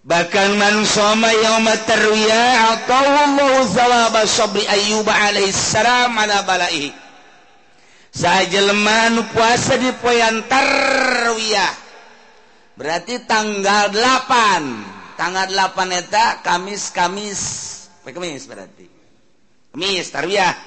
[0.10, 6.89] bahkan mansoma yaumat tarwiya atawallahu zawaba sabri ayyuba alaihissalam ala balaihi.
[8.10, 11.74] Sajelma nu puasa di poyan tarwiyah
[12.74, 17.41] berarti tanggal 8 tanggal 8 eta Kamis Kamis.
[18.02, 18.89] Kamis berarti.
[19.69, 20.58] Kamis tarwiyah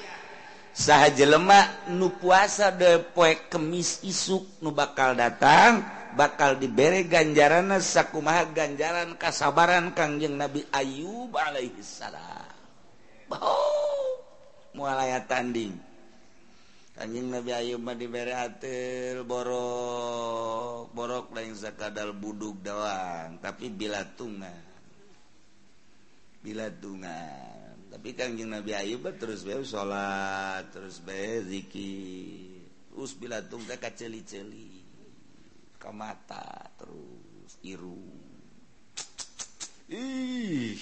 [0.71, 5.83] saha jelema nu puasa de poe kemis isuk nu bakal datang.
[6.13, 12.53] bakal diberre ganjaran sakumaha ganjaran kasabaran Kangjeng Nabi Ayub Alaihissalam
[13.33, 14.21] oh,
[14.77, 15.77] mualaya tanding
[16.93, 24.65] Kanjeng Nabi Ayub diberreil borok borok lain zakadal buduk doang tapi bila tungan
[26.45, 27.53] bila tungan
[27.93, 32.65] tapi Kanjeng Nabi Ayub terus be salat terus be zikir.
[32.97, 34.72] Us bila tungga kaceli-celi.
[35.83, 38.15] ke mata terus irung
[39.91, 40.79] ih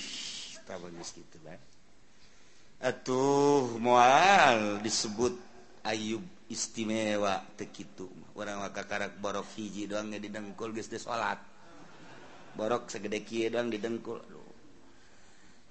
[0.69, 1.57] tak bagus gitu kan
[2.85, 5.49] atuh mual disebut
[5.81, 6.21] Ayub
[6.53, 8.05] istimewa tekitu
[8.37, 11.41] orang maka karak borok hiji doang nggak didengkul geus salat.
[12.57, 14.19] Borok segede kieu doang didengkul.
[14.19, 14.49] Aduh.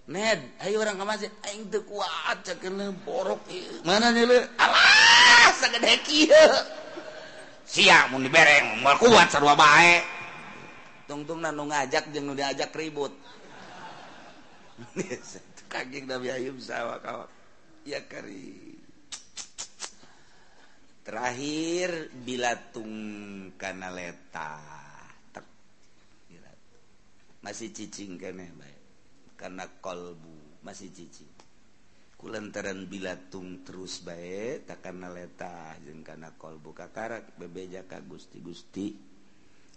[0.10, 3.42] Ned, ayo orang ke masjid, aing teu kuat cakena borok.
[3.54, 3.86] Ieu.
[3.86, 4.38] Mana nih lu?
[4.58, 6.50] Alah, sagede kieu.
[7.70, 10.02] siap mau dibereng mau kuat sarua bae.
[11.06, 13.14] Tungtung nanu ngajak jeung nu diajak ribut.
[15.70, 17.30] Kaging nabi ayub sawa kawak
[17.86, 18.74] ya kari.
[21.06, 22.94] Terakhir bilatung
[23.58, 24.58] kana leta
[27.40, 28.78] masih cicing kene bae.
[29.40, 31.29] Karena kolbu masih cicing.
[32.20, 38.92] kulantaran bilatung terus baik takkan letah jeung kana kolbu katarak bebeja ka Gusti Gusti.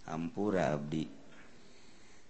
[0.03, 1.07] Hampura abdi.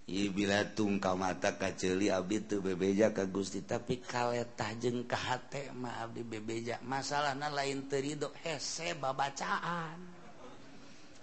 [0.05, 3.65] Ieu bilatung kau mata kaceli abdi teu bebeja ka Gusti.
[3.65, 6.77] Tapi kaleta jeng ka hate mah abdi bebeja.
[6.85, 9.97] Masalahna lain terido hese babacaan.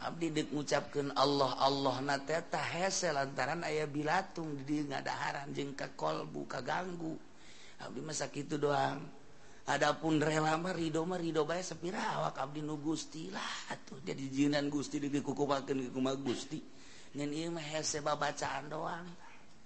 [0.02, 7.29] Abdi mengucapkan Allah Allah nateta hese lantaran ayah bilatung di ngadaharan jeung ka kolbu kaganggu
[7.80, 9.00] Abdi masa itu doang.
[9.70, 14.24] Adapun rela mah Ridho mah Ridho bay sepira awak Abdi nu Gusti lah tuh jadi
[14.26, 16.58] jinan Gusti dikukupakeun kumah Gusti.
[17.14, 19.06] Nyen ieu mah hese babacaan doang.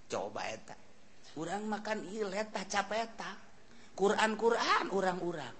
[0.06, 0.76] Coba eta.
[1.34, 3.34] Urang makan ilet capeta
[3.94, 5.54] Quran Quran urang-urang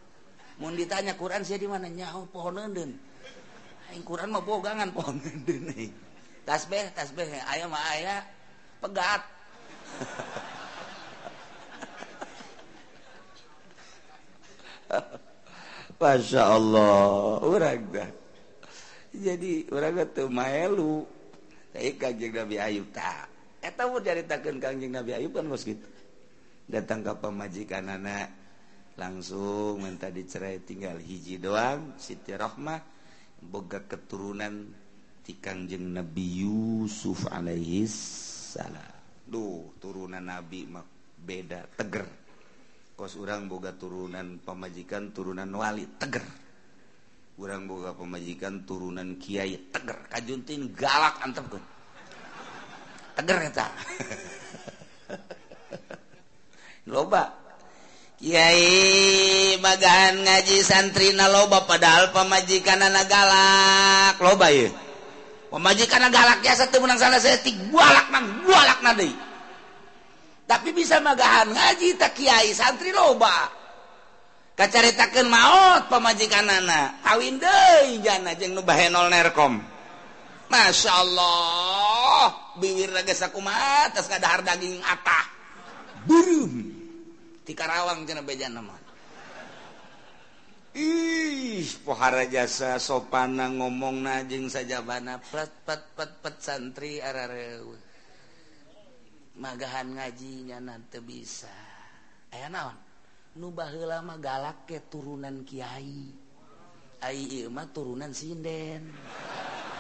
[0.63, 1.91] mau ditanya Quran saya di mana?
[1.91, 2.95] Nyaho pohon nenden
[4.07, 5.71] Quran mah bogangan pohon nenden
[6.47, 8.23] tasbih tasbih ayam mah aya
[8.83, 9.23] pegat.
[16.01, 18.11] Masya Allah orang dah.
[19.15, 21.07] Jadi orang tuh maelu.
[21.75, 23.27] Tapi kanjeng Nabi Ayub tak.
[23.65, 25.95] Eh, Eta mau ceritakan kanjeng Nabi Ayub kan bos gitu
[26.65, 28.33] datang ke pemajikan anak
[28.97, 32.81] langsung minta dicerai tinggal hiji doang Siti Rohmah
[33.45, 34.73] boga keturunan
[35.21, 37.93] ti kanjeng Nabi Yusuf alaihis
[38.57, 38.97] salam.
[39.25, 40.85] Duh turunan Nabi mah
[41.21, 42.24] beda teger.
[42.95, 46.23] kos urang boga turunan pemajikan turunan wali teger.
[47.35, 49.99] Urang boga pemajikan turunan Kyai teger.
[50.07, 51.65] Kajuntin galak antep kan
[53.19, 53.67] teger eta.
[56.91, 57.43] Loba.
[58.15, 64.17] Kyai magahan ngaji santri na loba padahal pemajikan anak galak.
[64.23, 64.71] Loba ya
[65.55, 68.91] pemajikan anak galak ya satu menang salah saya tik gualak nang gualak na
[70.45, 73.51] tapi bisa magahan ngaji tak Kyai santri loba.
[74.55, 77.03] Kacaritakan maut pemajikan anak.
[77.03, 77.43] Kawin
[78.39, 79.55] jengkom
[80.45, 82.31] Masya Allah
[82.63, 85.27] biwir aku atas kadahar daging atah.
[86.07, 86.75] Burung
[87.45, 88.73] di Karawang cina beja nama
[90.75, 97.79] ih pohara jasa sopana ngomong najeng saja bana pet pet pet pet santri ararewe
[99.39, 101.51] magahan ngajinya nanti bisa.
[102.31, 102.77] Aya naon?
[103.35, 106.25] Nubah lama galak ke turunan Kyai
[107.05, 108.89] Aimah turunan sinden.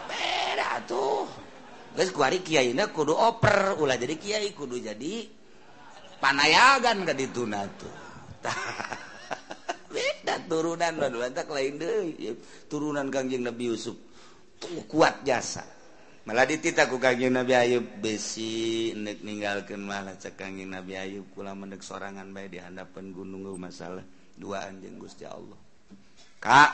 [0.04, 1.24] Beda tuh.
[1.96, 5.24] Guys kuari Kyai kudu oper ulah jadi Kiai kudu jadi
[6.20, 7.94] panayagan ke dituna tuh.
[9.94, 11.74] Beda turunan lain
[12.68, 13.96] turunan Kangjeng Nabi Yusuf.
[14.60, 15.64] Tuh kuat jasa.
[16.24, 17.84] malah dititaku kaging Nabi Ayub.
[18.00, 24.04] Besi nek ninggalkan malah cekanging Nabi Ayub kula mendek sorangan baik di hadapan gunung masalah
[24.36, 25.56] dua anjing Gusti Allah.
[26.40, 26.70] Kak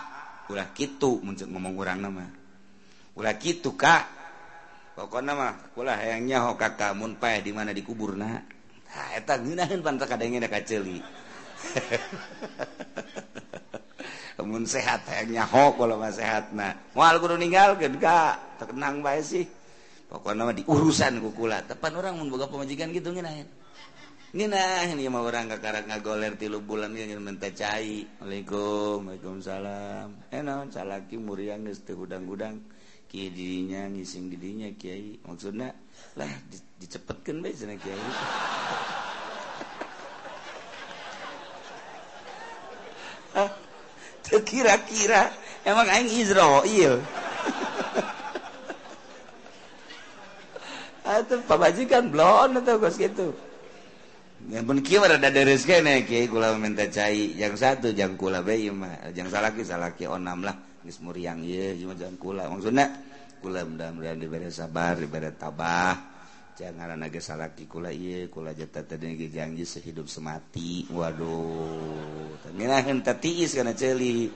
[0.50, 2.26] ulah gitu muncul ngomong kurang nama.
[3.14, 4.18] Ulah gitu kak
[4.98, 9.86] pokok nama kula hayangnya ho kakak mun paeh di mana dikubur nak Nah, eta ngeunaheun
[9.86, 10.98] pantak kadangnya da kaceli.
[14.40, 16.56] temun sehat nyaho kalau sehat.
[16.56, 18.00] Nah mual kudu ninggal gede
[18.56, 19.44] terkenang baik sih.
[20.08, 23.46] Pokoknya nama di urusan kukula tepan orang membuka pemajikan gitu nginahin
[24.30, 28.06] nah ini mau orang kakarak ngagoler tilu bulan ini ngin minta cai.
[28.06, 30.06] Assalamualaikum Waalaikumsalam.
[30.30, 32.62] Eh, Enak calaki muriang geus teu gudang-gudang.
[33.10, 35.18] Kieu didinya ngising dirinya kiai.
[35.26, 35.74] Maksudnya
[36.14, 36.30] lah
[36.78, 37.98] dicepetkeun bae cenah kiai.
[44.50, 45.30] kira-kira.
[45.66, 47.00] Emang aing Israel.
[51.50, 53.34] Pabajikan blon atau kos gitu.
[54.48, 57.36] Yang pun kieu ada deres kene kiai kula minta cai.
[57.36, 59.12] Yang satu jang kula bae mah.
[59.12, 60.56] Jang salaki salaki onam lah.
[60.80, 62.48] Geus muriang ieu cuma jang kula.
[62.48, 62.88] Maksudna
[63.44, 66.09] kula mudah-mudahan diberi sabar diberi tabah
[66.56, 70.88] jangan naga salaki kula iya kula jata tadi janji sehidup semati.
[70.88, 74.32] Waduh nginahin tatiis karena celi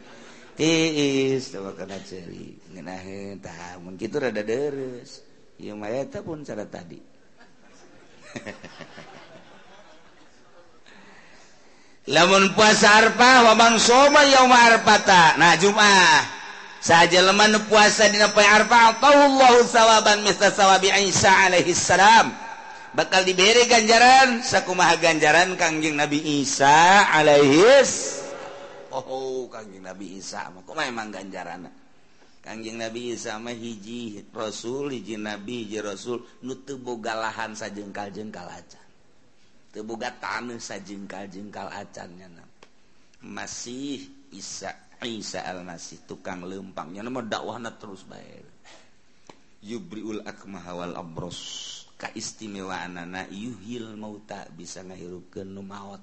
[0.54, 5.24] tiis tawa karena celi nginahin tahamun gitu rada deres
[5.56, 7.00] iya mayata pun cara tadi.
[12.04, 16.43] Lamun puasa arpa wabang soma yaum arpata nah jum'ah
[16.84, 22.36] saja leman puasa dina poe Arfa Allahu sawaban misal sawabi Isa alaihi salam.
[22.92, 27.82] Bakal diberi ganjaran sakumaha ganjaran kangjing Nabi Isa alaihi
[28.94, 31.66] Oh Kangjeng Nabi Isa mah kumaha emang ganjaranna
[32.38, 36.22] Kangjeng Nabi Isa mah hiji rasul hiji nabi hiji rasul.
[36.44, 38.86] Nu teu boga lahan sajengkal-jengkal acan.
[39.72, 42.28] Teu boga taneuh sajengkal-jengkal acannya
[43.24, 44.04] masih
[44.36, 48.46] Isa Isa al-Masih tukang lempangnya nama dakwahna terus baik.
[49.64, 51.40] Yubriul akmah wal abros.
[51.98, 54.46] Kaistimewaanana yuhil mauta.
[54.52, 56.02] Bisa ngahirupkeun nu maot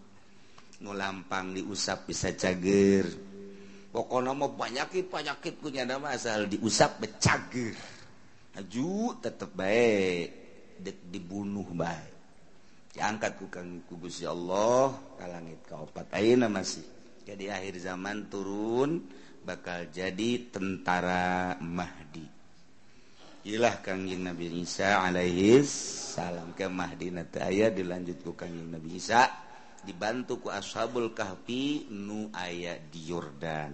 [0.82, 3.06] nu lampang diusap bisa cager.
[3.94, 7.78] Pokoknya mau penyakit penyakit punya nama asal diusap becager
[8.58, 10.28] aju tetep baik.
[10.82, 12.14] Dek dibunuh baik.
[12.92, 16.10] Diangkat ku kang ku Gusti Allah ka langit ka opat.
[16.12, 16.84] Ayeuna masih?
[17.22, 19.06] jadi akhir zaman turun
[19.42, 22.26] bakal jadi tentara Mahdi.
[23.42, 26.54] Ilah Kangjeng Nabi Isa alaihi salam.
[26.54, 29.26] Ke Mahdi nanti ayat dilanjut ku Kangjeng Nabi Isa.
[29.82, 33.74] Dibantu ku Ashabul Kahfi nu aya di Yordan.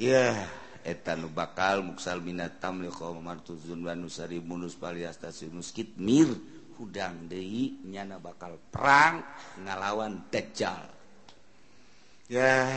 [0.00, 0.48] Ya
[0.80, 6.32] etan bakal muksal minatam li qawmar wa nusari munus paliastasinus kitmir
[6.80, 9.20] hudang deui nyana bakal perang
[9.60, 10.97] ngalawan dajjal.
[12.28, 12.76] ya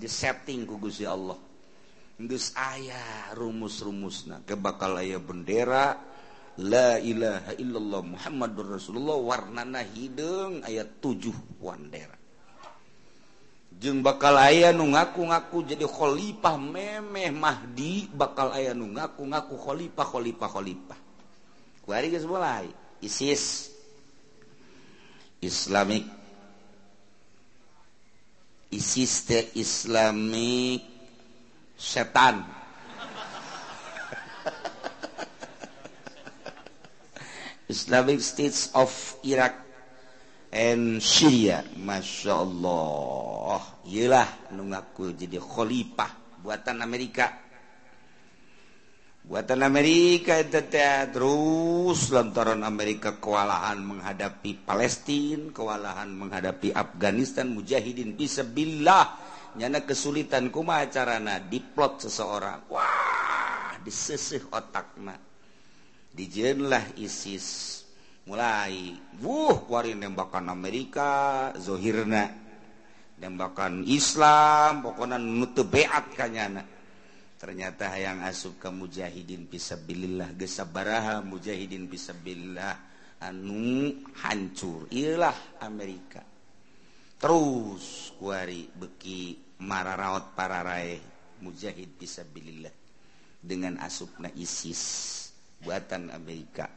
[0.00, 1.36] di setting kugusi Allah.
[2.20, 5.96] Inggris ayah rumus-rumus nah kebakal ayah bendera
[6.60, 11.32] la ilaha illallah Muhammadur Rasulullah warnana hidung ayat 7
[11.64, 12.20] wandera.
[13.80, 20.48] Jeng bakal ayah nu ngaku-ngaku jadi khalifah memeh Mahdi bakal ayah nu ngaku-ngaku khalifah khalifah
[20.52, 21.00] khalifah.
[21.80, 22.68] Kuari geus mulai
[23.00, 23.72] ISIS
[25.40, 26.19] Islamic
[28.70, 30.82] isis teh Islamic
[31.74, 32.46] setan.
[37.74, 38.90] Islamic States of
[39.26, 39.54] Iraq
[40.54, 41.62] and Syria.
[41.78, 43.82] Masya Allah.
[43.86, 47.49] Yelah nungaku jadi khalifah buatan Amerika.
[49.30, 58.18] Buatan Amerika itu terus lantaran Amerika kewalahan menghadapi Palestina kewalahan menghadapi Afghanistan mujahidin
[58.50, 59.30] billah.
[59.54, 61.38] Nyana kesulitan kuma carana?
[61.38, 62.66] Diplot seseorang.
[62.74, 65.14] Wah disesih otakna.
[66.10, 67.78] Dijenlah ISIS.
[68.26, 72.34] Mulai wuh wari nembakan Amerika zohirna.
[73.22, 76.79] Nembakan Islam pokoknya nutu beat kanyana
[77.40, 82.76] ternyata yang asub ke mujahidin pisabilillah gesabaraha mujahidin pisabilillah
[83.24, 84.84] anu hancur.
[84.92, 86.20] Ilah Amerika.
[87.16, 91.00] Terus kuari beki mararaot para raih
[91.40, 92.72] mujahid pisabilillah
[93.40, 94.82] dengan asupna ISIS
[95.64, 96.68] buatan Amerika.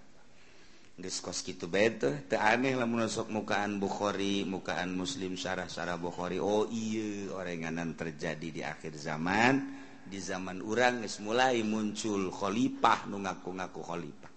[0.94, 6.40] Diskos gitu bete te aneh lah menusuk mukaan Bukhari mukaan muslim syarah syarah Bukhari.
[6.40, 9.83] Oh iya orenganan terjadi di akhir zaman.
[10.08, 14.32] di zaman urang guys mulai muncul Khalifah nu ngaku-ngaku Khalifah.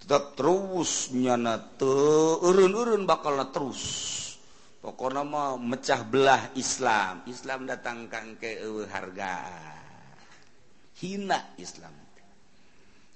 [0.00, 3.82] Tetap terus nyana tuh urun-urun bakal terus.
[4.80, 7.28] Pokok nama mecah belah Islam.
[7.28, 9.34] Islam datang ke harga.
[10.96, 11.92] Hina Islam.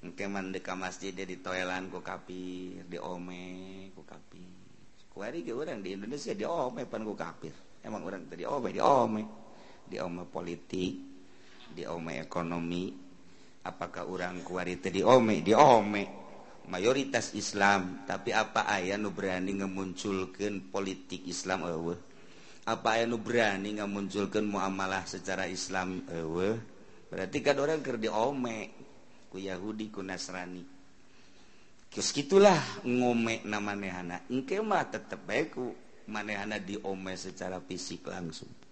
[0.05, 4.53] Keman deka masjid di toilan ku kapir di ome ku kapir.
[5.09, 7.81] Kuari ge orang di Indonesia di ome pan ku kapir.
[7.81, 9.23] Emang orang tadi ome di ome
[9.89, 11.14] di ome politik.
[11.75, 13.05] di Ome ekonomi
[13.65, 15.41] Apakah orang kuarite di Ome?
[15.41, 16.23] Di Ome.
[16.69, 21.93] Mayoritas Islam tapi apa ayah nu berani ngemunculkan politik Islam ewe
[22.65, 26.57] apa ayah nu berani ngemunculkan muamalah secara Islam ewe
[27.13, 28.73] berarti kan orang ker di Ome
[29.29, 30.65] ku Yahudi ku Nasrani.
[31.93, 35.69] Terus gitulah ngome namanya anak engke mah tetep baik ku
[36.09, 38.64] manehana diome secara fisik langsung.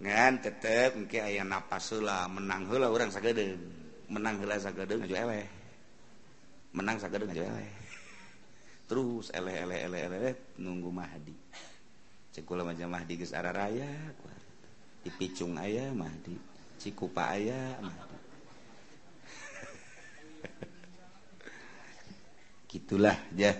[0.00, 3.80] ngan tetep mungkin ayah napas lah menang hula orang sagedeng
[4.10, 5.46] menang hula sagedeng aja eleh.
[6.74, 7.70] Menang sagedeng aja eleh.
[8.90, 11.36] Terus eleh eleh eleh eleh nunggu mahdi.
[12.34, 13.86] Cekula macam mahdi geus arah raya
[15.06, 16.34] dipicung aya mahdi.
[16.80, 18.18] Cikupa aya mahdi.
[22.70, 23.52] Gitulah ya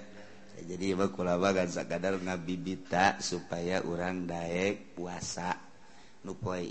[0.60, 5.69] jadi bakulaba kan sakadar ngabibita supaya orang daek puasa.
[6.26, 6.62] nupoe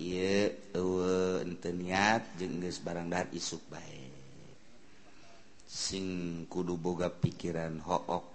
[1.69, 4.13] niat jengges barangdar isuk baik
[5.69, 6.05] sing
[6.49, 8.25] kudu boga pikiran hook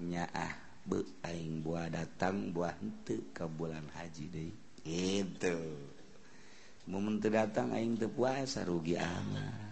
[0.00, 4.52] nyaah being buah datang buah ente ke bulan haji deh
[4.82, 5.58] itu
[6.90, 9.70] momen datang aing teu puasa rugi amat.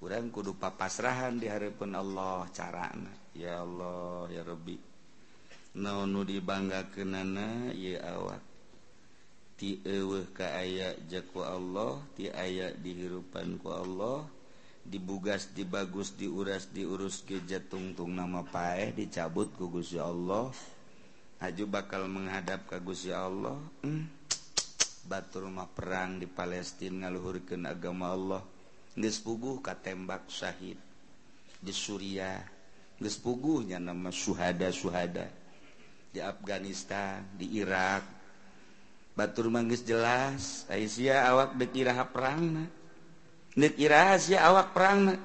[0.00, 3.12] Kurang kudu papasrahan di diharapkan Allah carana.
[3.36, 4.76] Ya Allah ya Rabbi.
[5.76, 8.49] No nu dibangga kenana ya awak.
[9.60, 9.76] ti
[10.32, 14.24] kaaya jaku Allah ti aya dihirupanku Allah
[14.80, 20.48] dibugas dibagus diuras diurus geja tungtung nama pae dicabut kugus ya Allah.
[21.40, 24.04] Aju bakal menghadap kagus ya Allah hmm.
[25.08, 28.42] Batu rumah perang di Palestina ngaluhurkan agama Allah.
[28.92, 30.76] Gespuguh katembak Syahid
[31.60, 32.44] di Suriah.
[33.00, 35.32] Gespuguhnya nama suhada-suhada
[36.12, 38.19] di Afghanistan di Irak.
[39.14, 40.64] batur manggis jelas.
[40.70, 42.66] Aisyah awak bekiraha perang
[43.54, 45.18] dekirahasia awak perang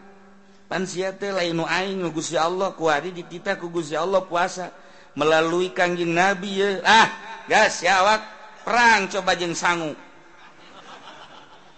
[0.66, 4.72] pansia lain nuaing Guya Allah kuari ditita ku Guya Allah puasa.
[5.16, 7.08] Melalui kangjeng nabi ya ah
[7.48, 8.22] gas ya awak
[8.68, 9.96] perang coba jeng sangu.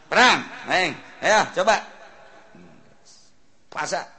[0.09, 1.75] Perang neng ayo coba.
[3.69, 4.17] Puasa.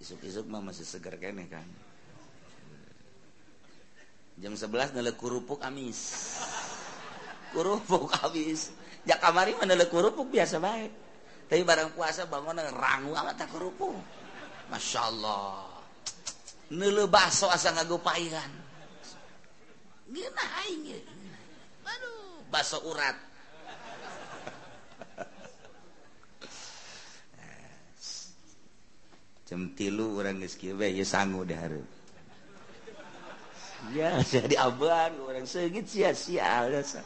[0.00, 1.66] Isuk-isuk mah masih segar kene kan.
[4.40, 6.00] jam 11 nelek kerupuk amis.
[7.52, 8.72] Kerupuk habis
[9.04, 10.92] ya kamari mah nelek kerupuk biasa baik
[11.50, 13.96] tapi barang puasa bangun rangu amat tak kerupuk
[14.70, 15.66] masya Allah
[16.70, 18.50] nele baso asa ngagopaian
[20.10, 20.94] gina aing
[21.86, 23.16] aduh baso urat.
[29.50, 31.99] Jam tilu orang geus kieu we sanggup dihareup
[33.96, 37.02] ya di aban orang segit sia sia alasan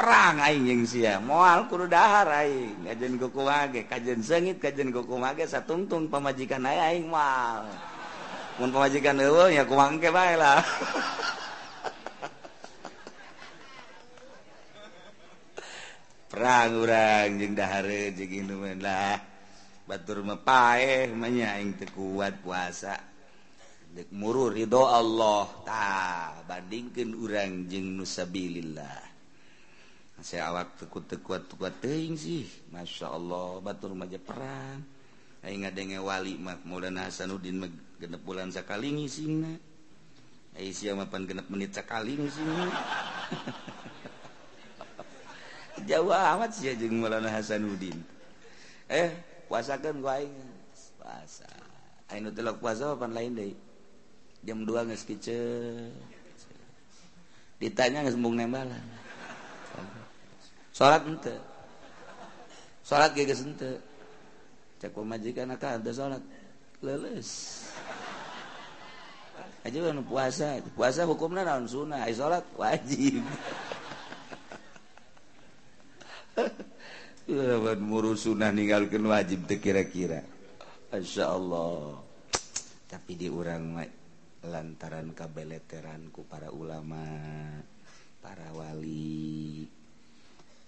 [0.00, 2.88] perang aing yang sia moal kudu dahar aing.
[2.88, 7.68] Kajen kuku mage kajen sengit kajen kuku mage satungtung pemajikan aing aing moal.
[8.56, 10.64] Mun pemajikan eueuh ya kumangke bae lah.
[16.32, 17.84] Perang urang jeung dahar
[18.16, 19.20] jeung ieu lah.
[19.84, 23.09] Batur mah paeh mah nya aing teu kuat puasa.
[24.14, 29.10] muru Ridho Allah ta bandingkan urang jeng nusabilillah.
[30.20, 32.44] Saya awak tekut-tekuat-tekuat teing sih.
[32.68, 34.84] Masya Allah batur maja perang.
[35.40, 39.56] Aing ngadenge wali mah Maulana Hasanuddin mah genep bulan sakali ngisingna
[40.52, 42.68] Aing sia mapan genep menit sakali ngisingna
[45.88, 47.96] Jauh amat sih jeung Maulana Hasanuddin.
[48.84, 49.16] Eh
[49.48, 50.36] puasakan gua aing?
[51.00, 51.48] Puasa.
[52.12, 53.69] Aing nu puasa pan lain deui?
[54.46, 55.38] jam 2 nges kice.
[57.60, 59.00] Ditanya nges mung nembalan
[60.80, 61.36] sholat ente.
[62.80, 63.76] Sholat gak ente.
[64.80, 66.22] Cek pemajikan akan ada sholat
[66.80, 67.60] leles
[69.60, 70.56] aja kan puasa.
[70.72, 72.08] Puasa hukumnya naon sunnah.
[72.08, 73.20] Ay sholat wajib.
[77.28, 80.24] Lawan muru sunnah ninggalkan wajib teu kira-kira.
[80.88, 82.00] Masya Allah.
[82.88, 83.84] Tapi di orang
[84.44, 87.04] lantaran kabeleteranku para ulama
[88.24, 89.68] para wali.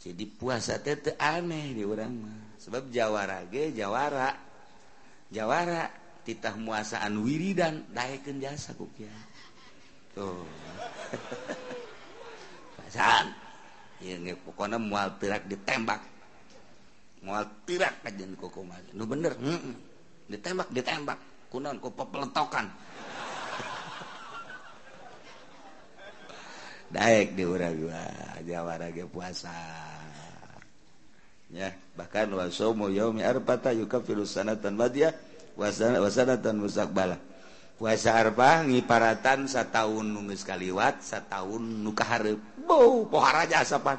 [0.03, 2.41] Jadi puasa tete aneh di orang mah.
[2.59, 3.47] Sebab jawara.
[3.49, 4.35] Ge jawara
[5.31, 5.89] jawara
[6.27, 9.09] titah muasaan wiri dan daekeun jasa ku kieu
[10.12, 10.45] tuh.
[12.77, 13.33] Pasaan
[14.03, 16.03] ieu ge pokona moal tirak ditembak.
[17.23, 18.83] Mual tirak aja ku kumaha.
[18.93, 19.75] Nu bener mm -mm.
[20.29, 21.18] ditembak ditembak.
[21.47, 22.66] Kunaon ku peletokan
[26.93, 27.72] Daek di urang
[28.45, 29.49] Jawara ge puasa.
[31.53, 35.12] Ya, bahkan wa saumu yaumi arbata yukaffiru sanatan badiya
[35.57, 35.68] wa
[36.09, 37.16] sanatan mustaqbala.
[37.76, 42.38] Puasa arba ngiparatan sataun nu geus kaliwat, sataun nu kahareup.
[42.62, 43.99] Beuh, pohara aja asapan.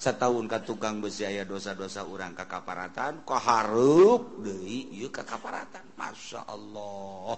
[0.00, 5.84] Sataun ka tukang besi aya dosa-dosa urang kakaparatan, kahareup deui ieu kakaparatan.
[6.00, 7.36] Masyaallah.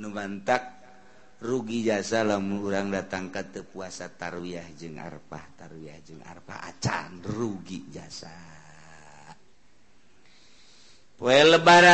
[0.00, 0.79] Nu mantak
[1.40, 6.60] rugi jasa lamun urang datang ke teu puasa tarwiyah jeung arpah tarwiyah jeung arpah.
[6.68, 8.32] Acan rugi jasa.
[11.20, 11.84] Poe lebaran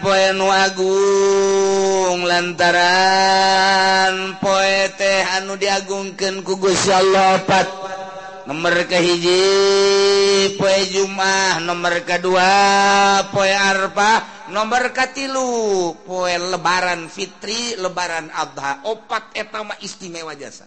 [0.00, 7.68] poe nu agung lantaran poe teh anu diagungkan ku Gusti Allah pat
[8.50, 9.38] nomor kehiji
[10.58, 11.62] poe Jumah.
[11.62, 12.50] Nomor kedua
[13.30, 20.66] poe Arpa nomor katilu poe lebaran Fitri lebaran Abha opat etama istimewa jasa.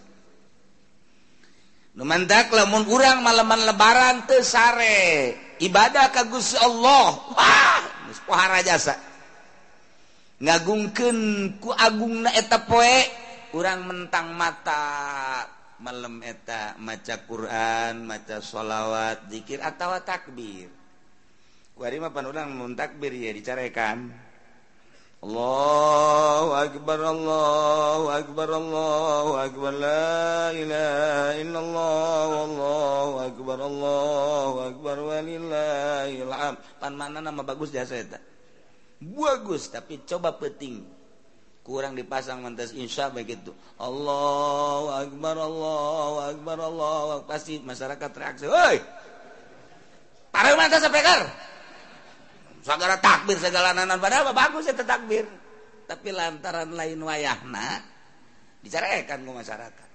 [1.94, 7.20] Numandak lamun urang malaman lebaran tesare ibadah ka Gusti Allah.
[7.36, 8.96] Wah geus pohara jasa.
[10.40, 11.18] Ngagungkeun
[11.60, 12.96] ku agungna eta poe
[13.52, 14.82] urang mentang mata.
[15.84, 20.72] Malam eta maca Quran maca sholawat dzikir atau takbir.
[21.76, 24.08] Takbir ya dicarekan.
[25.24, 36.60] Allah akbar Allah akbar Allah akbar la ilaha illallah wallahu akbar Allah akbar walillahil hamd.
[36.80, 38.20] Pan mana nama bagus jasa eta.
[39.04, 41.03] Bagus tapi coba peting
[41.64, 43.56] kurang dipasang mantas insya begitu.
[43.80, 48.78] Allah akbar Allah akbar Allah pasti masyarakat reaksi hoi
[50.28, 51.24] para mantas sepekar
[52.60, 53.96] segala takbir segala nanan.
[53.96, 55.24] Pada apa bagus itu takbir.
[55.84, 57.80] Tapi lantaran lain wayahna
[58.60, 59.88] dicarekan ke masyarakat.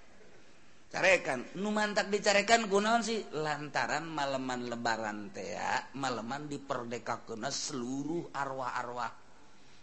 [0.89, 1.45] Carekan.
[1.61, 3.21] Nu mantak dicarekan gunaon sih?
[3.29, 5.53] Lantaran maleman lebaran teh
[5.93, 9.28] maleman diperdekakeun seluruh arwah-arwah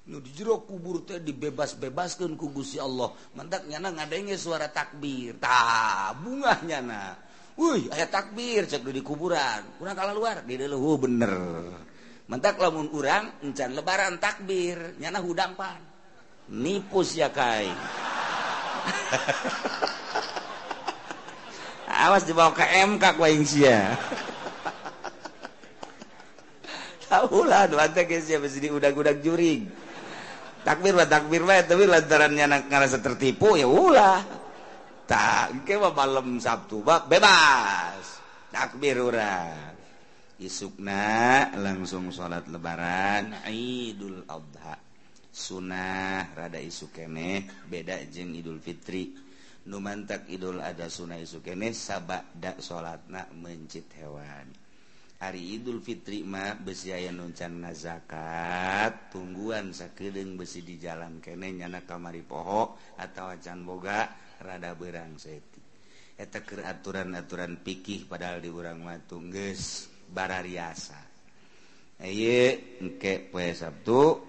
[0.07, 3.11] nu di jero kubur teh dibebas-bebaskeun ku Gusti Allah.
[3.35, 5.35] Mentak nyana ngadenge suara takbir.
[5.43, 7.19] Tah bungah nyana
[7.59, 9.83] wuih aya takbir cek di kuburan.
[9.83, 11.35] Kurang kalah luar di leluhu bener.
[12.31, 15.83] Mentak lamun urang encan lebaran takbir nyana hudangpan.
[16.55, 17.67] Nipus ya kai.
[22.07, 23.91] Awas dibawa ke MK ku aing sia.
[27.07, 29.86] Tahu lah dua teh geus ya besi udang-udang juring.
[30.67, 34.19] takbir takbirlah takbir tapi lantaran nyana ngerasa tertipu ya ulah.
[35.07, 38.19] Tak ke malam sabtu bak bebas.
[38.51, 39.79] Takbir urang
[40.43, 43.47] isukna langsung sholat lebaran.
[43.47, 44.75] Idul adha.
[45.31, 46.97] Sunnah rada isuk
[47.69, 49.15] beda jeng idul fitri.
[49.71, 54.66] Numantak idul ada sunnah isuk keneh sabada sholatna mencit hewan.
[55.17, 61.89] Ari Idul Fitri mah besi aya nuncan zakat tungguan sakedeng besi di jalan kene nyana
[61.89, 64.13] kamari poho atau can boga
[64.45, 65.57] rada berang seti
[66.21, 71.01] eta keur aturan-aturan pikih padahal di urang mah geus barariasa
[72.05, 74.21] ieu engke poe Sabtu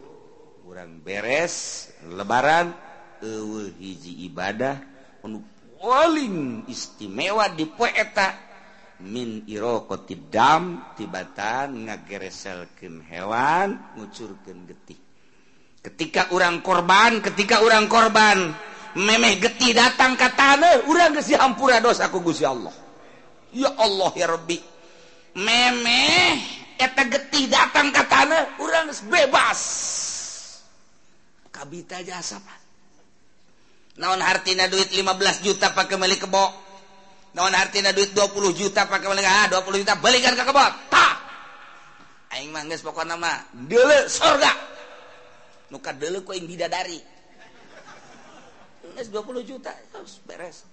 [0.72, 2.72] urang beres lebaran
[3.20, 4.80] eueuh hiji ibadah
[5.20, 5.44] anu
[5.84, 8.47] paling istimewa di poe eta
[9.06, 14.98] min irokotib dam tibatan ngagereselkan hewan ngucurkan getih.
[15.86, 18.58] Ketika orang korban ketika orang korban
[18.98, 22.74] memeh getih datang ke tanah orang kasih hampura dosa ku Gusti Allah.
[23.54, 24.58] Ya Allah ya Rabbi.
[25.38, 26.34] Memeh
[26.82, 29.62] eta getih datang ke tanah orang bebas.
[31.54, 32.60] Kabita jasa pak.
[33.98, 36.67] Naon hartina duit 15 juta pakai milik kebok
[37.38, 41.16] non artinya duit 20 juta pakai menengah 20 juta belikan ke kebab tak.
[42.34, 44.50] Aing mah geus pokona mah deuleu surga
[45.70, 46.98] nu kadeuleu ku aing bidadari.
[48.98, 50.66] Geus 20 juta harus beres.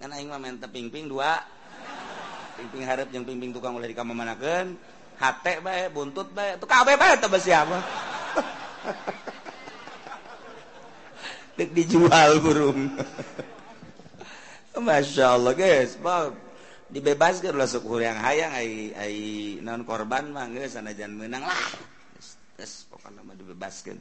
[0.00, 1.44] Ngan aing mah main teping-ping dua.
[2.56, 4.80] Ping-ping hareup jeung ping-ping tukang ulah dikamamanakeun.
[5.20, 7.78] Hate bae buntut bae tuh kabeh bae teh besi apa
[11.76, 12.88] dijual burung.
[14.74, 15.94] Masya Allah guys
[16.90, 19.16] dibebaskan lah masuk yang hayang ai ai
[19.58, 21.62] non korban mah geus mangjan menang lah.
[22.54, 23.98] Geus pokokna mah dibebaskan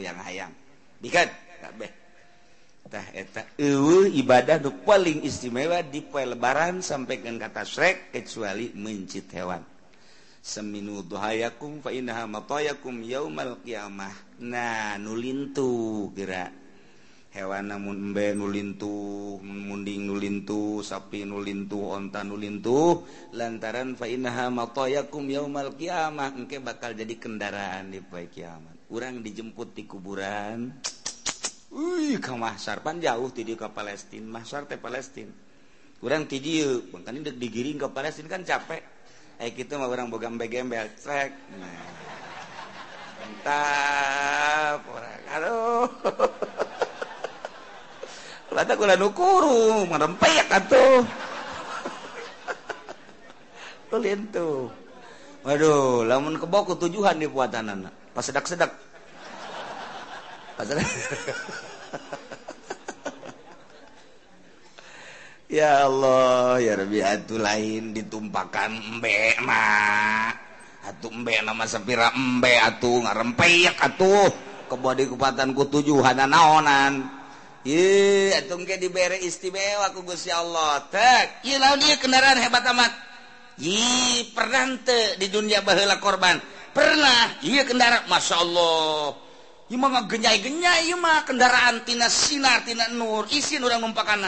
[0.00, 0.52] yang hayang.
[1.00, 1.32] Dikat
[1.64, 1.90] kabeh
[2.90, 9.30] tah eta eueuh ibadah nu paling istimewa di poe lebaran sampaikan kata Shrek kecuali mencit
[9.32, 9.62] hewan.
[10.40, 14.42] Seminu duhayakum fa innaha matayakum yaumal qiyamah.
[14.44, 16.59] Nah nulintu gerak
[17.30, 26.34] hewan namun embe nulintuh munding nulintuh sapi nulintuh onta nulintuh lantaran fainaha matayakum yaumal kiamah
[26.34, 28.90] engke bakal jadi kendaraan di poe kiamat.
[28.90, 30.74] Urang dijemput di kuburan.
[31.70, 35.30] Wih ke mahsar pan jauh tidieu ke Palestina mahsar teh Palestina
[36.02, 38.82] urang ti dieu kan dek digiring ke Palestina kan capek.
[39.38, 41.30] Eh kitu mah urang boga gembel trek.
[41.54, 42.00] Nah.
[43.30, 45.22] mantap orang.
[45.38, 45.86] Aduh.
[49.14, 51.06] kurung merempek atuh.
[53.94, 54.70] Ulin tuh.
[55.40, 58.68] Waduh lamun kebok ketujuhan di puatan anak pas sedak sedak
[60.52, 60.84] pas sedak
[65.48, 70.28] ya Allah ya Rabbi atuh lain ditumpakan embe mah
[70.84, 74.28] atuh embe nama sepira embe atuh ngarempek atuh.
[74.70, 77.19] Kebodi kupatan ketujuhan naonan
[78.80, 80.88] diberre istimewa ku Gusya Allah.
[80.88, 81.44] Tak
[82.00, 82.92] kendaraan hebat amat.
[83.60, 86.40] Yi pernahante di dunia bahela korban.
[86.72, 89.12] Pernah iya kendaraan Masya Allah.
[90.08, 90.88] Genya-genya
[91.28, 93.28] kendaraan Tina Sinar Tina Nur.
[93.28, 94.24] Isin orang mempakan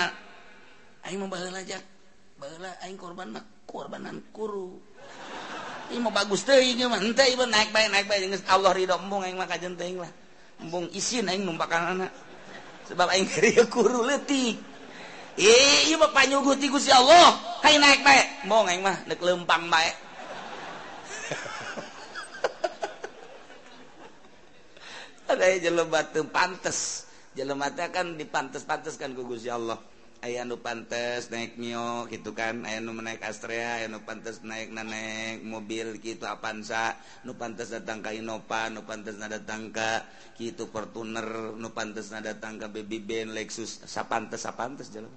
[3.01, 4.76] korban mah korbanan kuru.
[5.89, 9.24] Ini korbananku bagus teh ini mah ente ibu naik baik naik baik Allah ridho embung
[9.24, 10.09] aing mah kajen teh lah.
[10.61, 12.12] Embung isin aing numpakan anak
[12.87, 14.72] sebab aing keur kuru leutik
[15.37, 17.41] eh iya, mah panyuguh ti Gusti Allah.
[17.64, 18.20] Hayang naik bae.
[18.45, 19.89] Mong aing mah deuk lempang bae.
[25.33, 27.09] Ada jelema teu pantes.
[27.33, 29.80] Jelema teh kan dipantes-panteskan ku Gusti Allah.
[30.23, 32.62] aya nu pantes naik mio gitu kan.
[32.62, 36.95] Aya nu naik Astrea aya nu pantes naik naik mobil gitu Avanza.
[37.27, 40.07] Nu pantes datang ka Innova nu pantes na datang ka
[40.39, 41.27] gitu Fortuner.
[41.59, 43.83] Nu pantes na datang ka Baby Ben Lexus.
[43.83, 45.11] Sapantes sapantes jalan.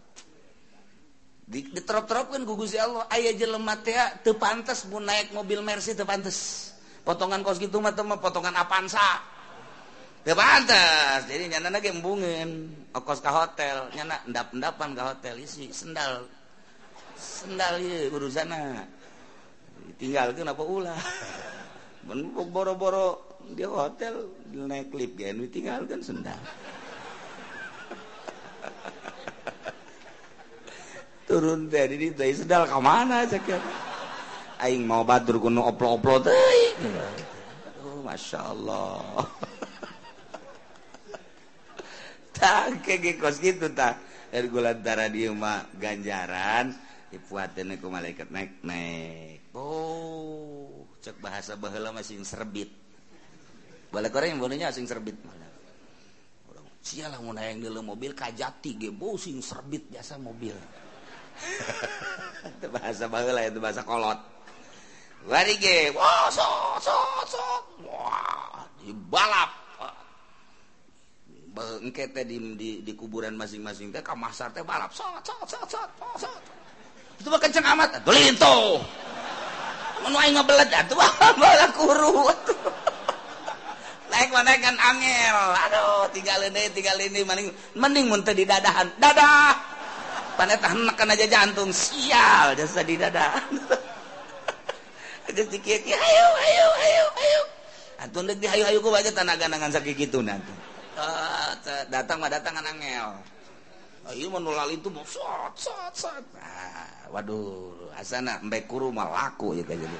[1.45, 3.05] Diterop-teropkan ku Gusti Allah.
[3.13, 3.93] Aya jelema teh
[4.25, 6.73] teu pantes mun naik mobil Mercy teu pantes.
[7.05, 9.34] Potongan kos gitu mah teu potongan Avanza.
[10.33, 12.73] pantas jadi nyana lagi embungin.
[12.97, 13.93] Okos ke hotel.
[13.93, 15.37] Nyana endap endapan ke hotel.
[15.37, 16.25] Isi sendal.
[17.13, 18.81] Sendal ya guru sana
[20.01, 20.97] tinggal kenapa ulah.
[22.53, 26.37] Boro-boro di hotel di naik klip ya nu tinggalkan sendal.
[31.29, 33.61] Turun teh di teh sendal ke mana cakap
[34.61, 36.73] aing mau batur kuno oplo-oplo teh.
[37.85, 39.25] Oh, masya Allah.
[43.21, 43.99] kos gitu tak
[44.35, 46.75] ergulantara diuma ganjaran
[47.13, 49.55] dipuatin dipuatku malaikat naik naik.
[49.55, 52.67] Oh cek bahasa bahula masih serbit.
[53.93, 55.15] Balik orang yang bolehnya asing serbit.
[55.23, 55.51] Malah
[56.51, 58.89] orang sialah mau naik dulu mobil kajati ge
[59.21, 60.55] sing serbit biasa mobil.
[62.59, 64.19] Itu bahasa bahula itu bahasa kolot.
[65.27, 66.95] Lari ge wah so so
[67.27, 67.43] so
[67.87, 69.64] wah dibalap.
[71.55, 75.91] bangkete di, di, di kuburan masing-masing teh ka masar teh balap salat salat salat salat
[76.19, 76.43] salat
[77.15, 78.83] itu mah kenceng amat atuh lintuh
[80.03, 80.99] mun aing ngebelet atuh
[81.41, 82.59] balak kuru atuh.
[84.05, 88.85] Naik mana kan angel aduh tiga lini tiga lini mending mending mun teh di dadahan.
[89.01, 89.55] Dadah!
[90.35, 93.55] Pane tah neken aja jantung sial jasa di dadahan
[95.35, 97.41] geus dikieu ayo ayo ayo ayo.
[97.99, 100.74] Atuh deuk dihayu-hayu ku aja tanaga nangan sakit gitu nanti
[101.91, 103.15] datang mah datang angel
[104.05, 106.21] ayo menular itu mau sot sot sot.
[106.37, 109.97] Nah, waduh asana mbak kuru mah laku ya kayak gitu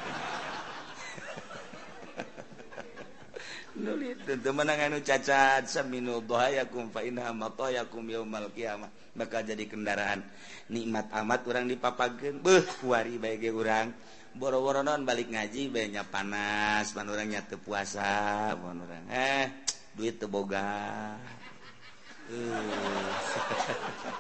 [3.82, 8.88] nulit teman anu cacat saminu dhahayakum fa inna matayakum yaumal qiyamah.
[9.16, 10.24] Maka jadi kendaraan.
[10.72, 13.92] Nikmat amat orang dipapageun beuh kuari bae ge urang.
[14.36, 19.66] Boro-boro non balik ngaji bae panas pan urang nya teu puasa mon urang eh.
[19.96, 21.16] duit teboga
[22.28, 22.36] uh.
[22.36, 24.16] Eh.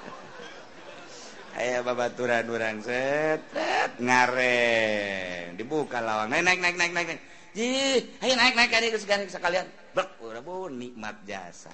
[1.56, 5.56] aya babaturan orang setet ngareng.
[5.56, 6.28] Dibuka lawang.
[6.28, 7.22] Naik naik naik naik naik
[7.56, 9.64] Jih, ayo naik naik kali geus sekalian.
[9.96, 11.72] Bek urang bu nikmat jasa.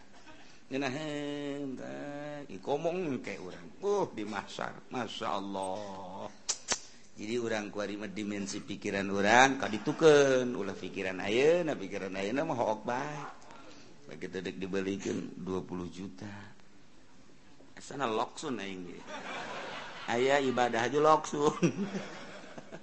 [0.70, 2.46] Nyeuna henteu
[3.20, 6.30] kayak orang Uh di masar, masya allah.
[7.18, 10.54] Jadi orang kuari dimensi pikiran orang kau kaditukeun.
[10.54, 13.41] Ulah pikiran ayeuna pikiran ayeuna mah hook baik.
[14.12, 16.28] lagi dedek dibelikan 20 juta.
[17.80, 18.84] Sana loksun aing
[20.12, 21.56] aya ibadah aja loksun.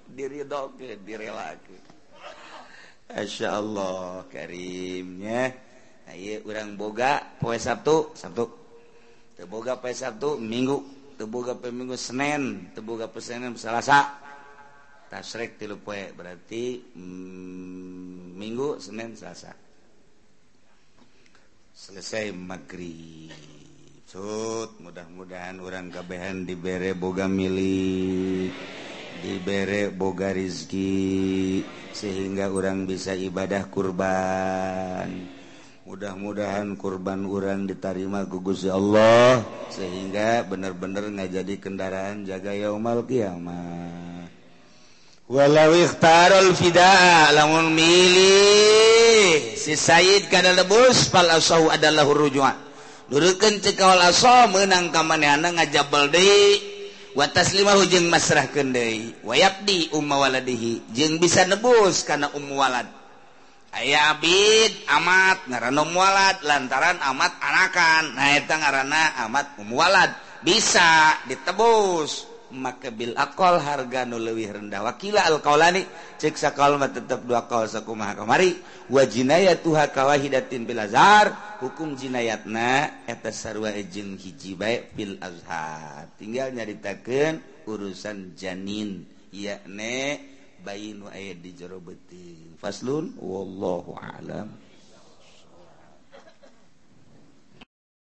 [0.09, 1.77] Diri diridoke direlake
[3.13, 5.53] Asya Allah karimnya.
[6.09, 8.49] Ayo orang boga poe Sabtu Sabtu.
[9.37, 10.81] Teboga poe Sabtu Minggu.
[11.13, 14.17] Teboga poe Minggu Senin teboga poe Senin Selasa.
[15.09, 19.68] Tasrek tilu poe berarti mm, Minggu Senin Selasa.
[21.79, 23.31] selesai maghrib.
[24.03, 28.51] Sud mudah-mudahan orang kabehan diberre boga milik
[29.23, 31.63] diberre boga Rizki
[31.95, 35.07] sehingga orang bisa ibadah kurban.
[35.87, 39.39] Mudah-mudahan kurban orang diterima gugus ya Allah
[39.71, 44.27] sehingga benar-benar nggak jadi kendaraan jaga yaumal kiamat.
[45.31, 48.88] Walau ikhtarul fida lamun milih.
[49.57, 52.55] si Said kada lebus pal asahu adalah rujuan.
[53.09, 56.77] Durukeun teu kawal aso meunang ka manehna ngajabal deui.
[57.17, 59.17] Wa taslimahu jeung masrahkeun deui.
[59.25, 62.85] Wa yabdi umma waladihi jeung bisa nebus kana um walad.
[63.73, 68.13] Aya abid amat ngaranna um walad lantaran amat anakan.
[68.13, 70.13] Nah eta ngaranna amat um walad.
[70.45, 72.28] Bisa ditebus.
[72.51, 74.83] maka Bil akol harga nu lewih rendah.
[74.83, 75.85] Wakila alqaulani
[76.19, 78.59] cek sakal mah tetep dua kaul sakumaha kamari.
[78.89, 81.31] Wajinaya jinayatuha kawahidatin bil azhar.
[81.63, 86.11] Hukum jinayatna etas sarwa ejeng hiji bae bil azhar.
[86.19, 87.39] Tinggal nyaritakan
[87.69, 90.19] urusan janin yakne
[90.59, 94.58] bayi nu ayat di jero beuting faslun wallahu alam.